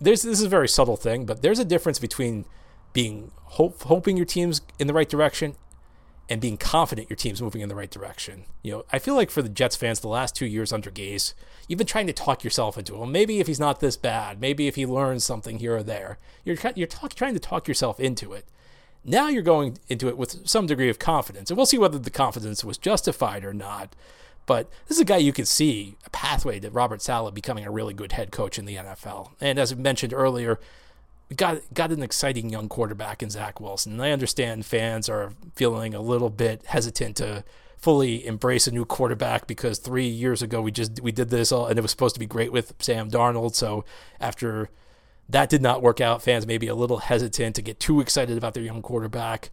there's 0.00 0.22
this 0.22 0.40
is 0.40 0.46
a 0.46 0.48
very 0.48 0.68
subtle 0.68 0.96
thing, 0.96 1.26
but 1.26 1.42
there's 1.42 1.58
a 1.58 1.64
difference 1.64 1.98
between 1.98 2.44
being 2.92 3.30
hope, 3.34 3.82
hoping 3.82 4.16
your 4.16 4.26
team's 4.26 4.60
in 4.78 4.86
the 4.86 4.94
right 4.94 5.08
direction 5.08 5.56
and 6.28 6.40
being 6.40 6.56
confident 6.56 7.08
your 7.08 7.16
team's 7.16 7.40
moving 7.40 7.60
in 7.60 7.68
the 7.68 7.74
right 7.74 7.90
direction. 7.90 8.44
You 8.62 8.72
know, 8.72 8.84
I 8.92 8.98
feel 8.98 9.14
like 9.14 9.30
for 9.30 9.42
the 9.42 9.48
Jets 9.48 9.76
fans, 9.76 10.00
the 10.00 10.08
last 10.08 10.34
two 10.34 10.46
years 10.46 10.72
under 10.72 10.90
Gase, 10.90 11.34
you've 11.68 11.78
been 11.78 11.86
trying 11.86 12.08
to 12.08 12.12
talk 12.12 12.42
yourself 12.42 12.76
into, 12.76 12.94
well, 12.94 13.06
maybe 13.06 13.38
if 13.38 13.46
he's 13.46 13.60
not 13.60 13.80
this 13.80 13.96
bad, 13.96 14.40
maybe 14.40 14.66
if 14.66 14.74
he 14.74 14.86
learns 14.86 15.24
something 15.24 15.58
here 15.58 15.76
or 15.76 15.82
there, 15.82 16.18
you're 16.44 16.56
you're 16.74 16.86
talk, 16.86 17.14
trying 17.14 17.34
to 17.34 17.40
talk 17.40 17.68
yourself 17.68 18.00
into 18.00 18.32
it. 18.32 18.46
Now 19.08 19.28
you're 19.28 19.42
going 19.42 19.78
into 19.88 20.08
it 20.08 20.18
with 20.18 20.48
some 20.48 20.66
degree 20.66 20.90
of 20.90 20.98
confidence, 20.98 21.48
and 21.50 21.56
we'll 21.56 21.66
see 21.66 21.78
whether 21.78 21.98
the 21.98 22.10
confidence 22.10 22.64
was 22.64 22.76
justified 22.76 23.44
or 23.44 23.54
not. 23.54 23.94
But 24.46 24.68
this 24.86 24.96
is 24.96 25.02
a 25.02 25.04
guy 25.04 25.18
you 25.18 25.32
could 25.32 25.48
see 25.48 25.96
a 26.04 26.10
pathway 26.10 26.60
to 26.60 26.70
Robert 26.70 27.02
Saleh 27.02 27.34
becoming 27.34 27.64
a 27.64 27.70
really 27.70 27.94
good 27.94 28.12
head 28.12 28.30
coach 28.30 28.58
in 28.58 28.64
the 28.64 28.76
NFL. 28.76 29.30
And 29.40 29.58
as 29.58 29.72
I 29.72 29.76
mentioned 29.76 30.12
earlier, 30.12 30.58
we 31.28 31.36
got 31.36 31.62
got 31.74 31.92
an 31.92 32.02
exciting 32.02 32.50
young 32.50 32.68
quarterback 32.68 33.22
in 33.22 33.30
Zach 33.30 33.60
Wilson. 33.60 33.92
And 33.92 34.02
I 34.02 34.12
understand 34.12 34.66
fans 34.66 35.08
are 35.08 35.32
feeling 35.54 35.94
a 35.94 36.00
little 36.00 36.30
bit 36.30 36.64
hesitant 36.66 37.16
to 37.16 37.44
fully 37.76 38.26
embrace 38.26 38.66
a 38.66 38.70
new 38.70 38.84
quarterback 38.84 39.46
because 39.46 39.78
three 39.78 40.06
years 40.06 40.42
ago 40.42 40.62
we 40.62 40.70
just 40.70 41.00
we 41.00 41.12
did 41.12 41.30
this 41.30 41.52
all 41.52 41.66
and 41.66 41.78
it 41.78 41.82
was 41.82 41.90
supposed 41.90 42.14
to 42.14 42.20
be 42.20 42.26
great 42.26 42.52
with 42.52 42.74
Sam 42.78 43.10
Darnold. 43.10 43.54
So 43.54 43.84
after 44.20 44.70
that 45.28 45.48
did 45.48 45.62
not 45.62 45.82
work 45.82 46.00
out, 46.00 46.22
fans 46.22 46.46
may 46.46 46.58
be 46.58 46.68
a 46.68 46.74
little 46.74 46.98
hesitant 46.98 47.56
to 47.56 47.62
get 47.62 47.80
too 47.80 48.00
excited 48.00 48.38
about 48.38 48.54
their 48.54 48.62
young 48.62 48.82
quarterback. 48.82 49.50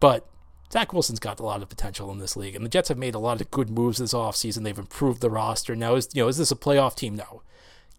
But 0.00 0.26
Zach 0.72 0.92
Wilson's 0.92 1.20
got 1.20 1.38
a 1.38 1.44
lot 1.44 1.62
of 1.62 1.68
potential 1.68 2.10
in 2.10 2.18
this 2.18 2.36
league, 2.36 2.56
and 2.56 2.64
the 2.64 2.70
Jets 2.70 2.88
have 2.88 2.98
made 2.98 3.14
a 3.14 3.18
lot 3.18 3.40
of 3.40 3.50
good 3.50 3.68
moves 3.68 3.98
this 3.98 4.14
offseason. 4.14 4.64
They've 4.64 4.78
improved 4.78 5.20
the 5.20 5.30
roster. 5.30 5.76
Now, 5.76 5.96
is 5.96 6.08
you 6.14 6.22
know, 6.22 6.28
is 6.28 6.38
this 6.38 6.50
a 6.50 6.56
playoff 6.56 6.96
team? 6.96 7.14
No. 7.14 7.42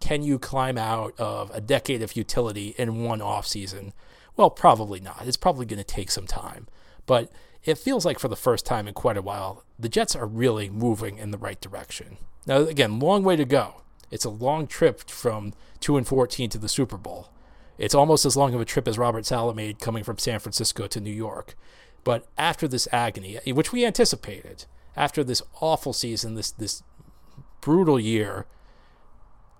Can 0.00 0.22
you 0.22 0.38
climb 0.38 0.76
out 0.76 1.14
of 1.18 1.50
a 1.54 1.60
decade 1.60 2.02
of 2.02 2.10
futility 2.10 2.74
in 2.76 3.04
one 3.04 3.20
offseason? 3.20 3.92
Well, 4.36 4.50
probably 4.50 4.98
not. 4.98 5.22
It's 5.24 5.36
probably 5.36 5.66
going 5.66 5.78
to 5.78 5.84
take 5.84 6.10
some 6.10 6.26
time. 6.26 6.66
But 7.06 7.30
it 7.64 7.78
feels 7.78 8.04
like 8.04 8.18
for 8.18 8.28
the 8.28 8.36
first 8.36 8.66
time 8.66 8.88
in 8.88 8.94
quite 8.94 9.16
a 9.16 9.22
while, 9.22 9.64
the 9.78 9.88
Jets 9.88 10.16
are 10.16 10.26
really 10.26 10.68
moving 10.68 11.16
in 11.16 11.30
the 11.30 11.38
right 11.38 11.60
direction. 11.60 12.18
Now, 12.46 12.56
again, 12.58 12.98
long 12.98 13.22
way 13.22 13.36
to 13.36 13.44
go. 13.44 13.82
It's 14.14 14.24
a 14.24 14.30
long 14.30 14.68
trip 14.68 15.10
from 15.10 15.54
2 15.80 15.96
and 15.96 16.06
14 16.06 16.48
to 16.50 16.58
the 16.58 16.68
Super 16.68 16.96
Bowl. 16.96 17.30
It's 17.78 17.96
almost 17.96 18.24
as 18.24 18.36
long 18.36 18.54
of 18.54 18.60
a 18.60 18.64
trip 18.64 18.86
as 18.86 18.96
Robert 18.96 19.26
Saleh 19.26 19.56
made 19.56 19.80
coming 19.80 20.04
from 20.04 20.18
San 20.18 20.38
Francisco 20.38 20.86
to 20.86 21.00
New 21.00 21.10
York. 21.10 21.56
But 22.04 22.24
after 22.38 22.68
this 22.68 22.86
agony, 22.92 23.40
which 23.44 23.72
we 23.72 23.84
anticipated, 23.84 24.66
after 24.96 25.24
this 25.24 25.42
awful 25.60 25.92
season, 25.92 26.36
this 26.36 26.52
this 26.52 26.84
brutal 27.60 27.98
year, 27.98 28.46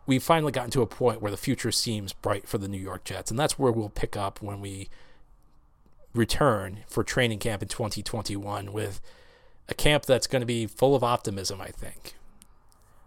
we've 0.06 0.22
finally 0.22 0.52
gotten 0.52 0.70
to 0.70 0.82
a 0.82 0.86
point 0.86 1.20
where 1.20 1.32
the 1.32 1.36
future 1.36 1.72
seems 1.72 2.12
bright 2.12 2.46
for 2.46 2.58
the 2.58 2.68
New 2.68 2.78
York 2.78 3.02
Jets, 3.02 3.32
and 3.32 3.40
that's 3.40 3.58
where 3.58 3.72
we'll 3.72 3.88
pick 3.88 4.16
up 4.16 4.40
when 4.40 4.60
we 4.60 4.88
return 6.14 6.84
for 6.86 7.02
training 7.02 7.40
camp 7.40 7.60
in 7.60 7.66
2021 7.66 8.72
with 8.72 9.00
a 9.68 9.74
camp 9.74 10.06
that's 10.06 10.28
going 10.28 10.42
to 10.42 10.46
be 10.46 10.68
full 10.68 10.94
of 10.94 11.02
optimism, 11.02 11.60
I 11.60 11.70
think. 11.70 12.14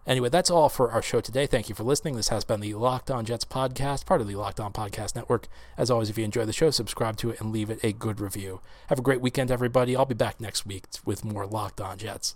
Anyway, 0.07 0.29
that's 0.29 0.49
all 0.49 0.69
for 0.69 0.89
our 0.91 1.01
show 1.01 1.19
today. 1.19 1.45
Thank 1.45 1.67
you 1.67 1.75
for 1.75 1.83
listening. 1.83 2.15
This 2.15 2.29
has 2.29 2.45
been 2.45 2.61
the 2.61 2.73
Locked 2.75 3.11
On 3.11 3.25
Jets 3.25 3.43
podcast, 3.43 4.05
part 4.05 4.21
of 4.21 4.27
the 4.27 4.35
Locked 4.35 4.61
On 4.61 4.71
Podcast 4.71 5.17
Network. 5.17 5.49
As 5.77 5.91
always, 5.91 6.09
if 6.09 6.17
you 6.17 6.23
enjoy 6.23 6.45
the 6.45 6.53
show, 6.53 6.71
subscribe 6.71 7.17
to 7.17 7.31
it 7.31 7.41
and 7.41 7.51
leave 7.51 7.69
it 7.69 7.83
a 7.83 7.91
good 7.91 8.21
review. 8.21 8.61
Have 8.87 8.99
a 8.99 9.01
great 9.01 9.19
weekend, 9.19 9.51
everybody. 9.51 9.97
I'll 9.97 10.05
be 10.05 10.15
back 10.15 10.39
next 10.39 10.65
week 10.65 10.85
with 11.03 11.25
more 11.25 11.45
Locked 11.45 11.81
On 11.81 11.97
Jets. 11.97 12.35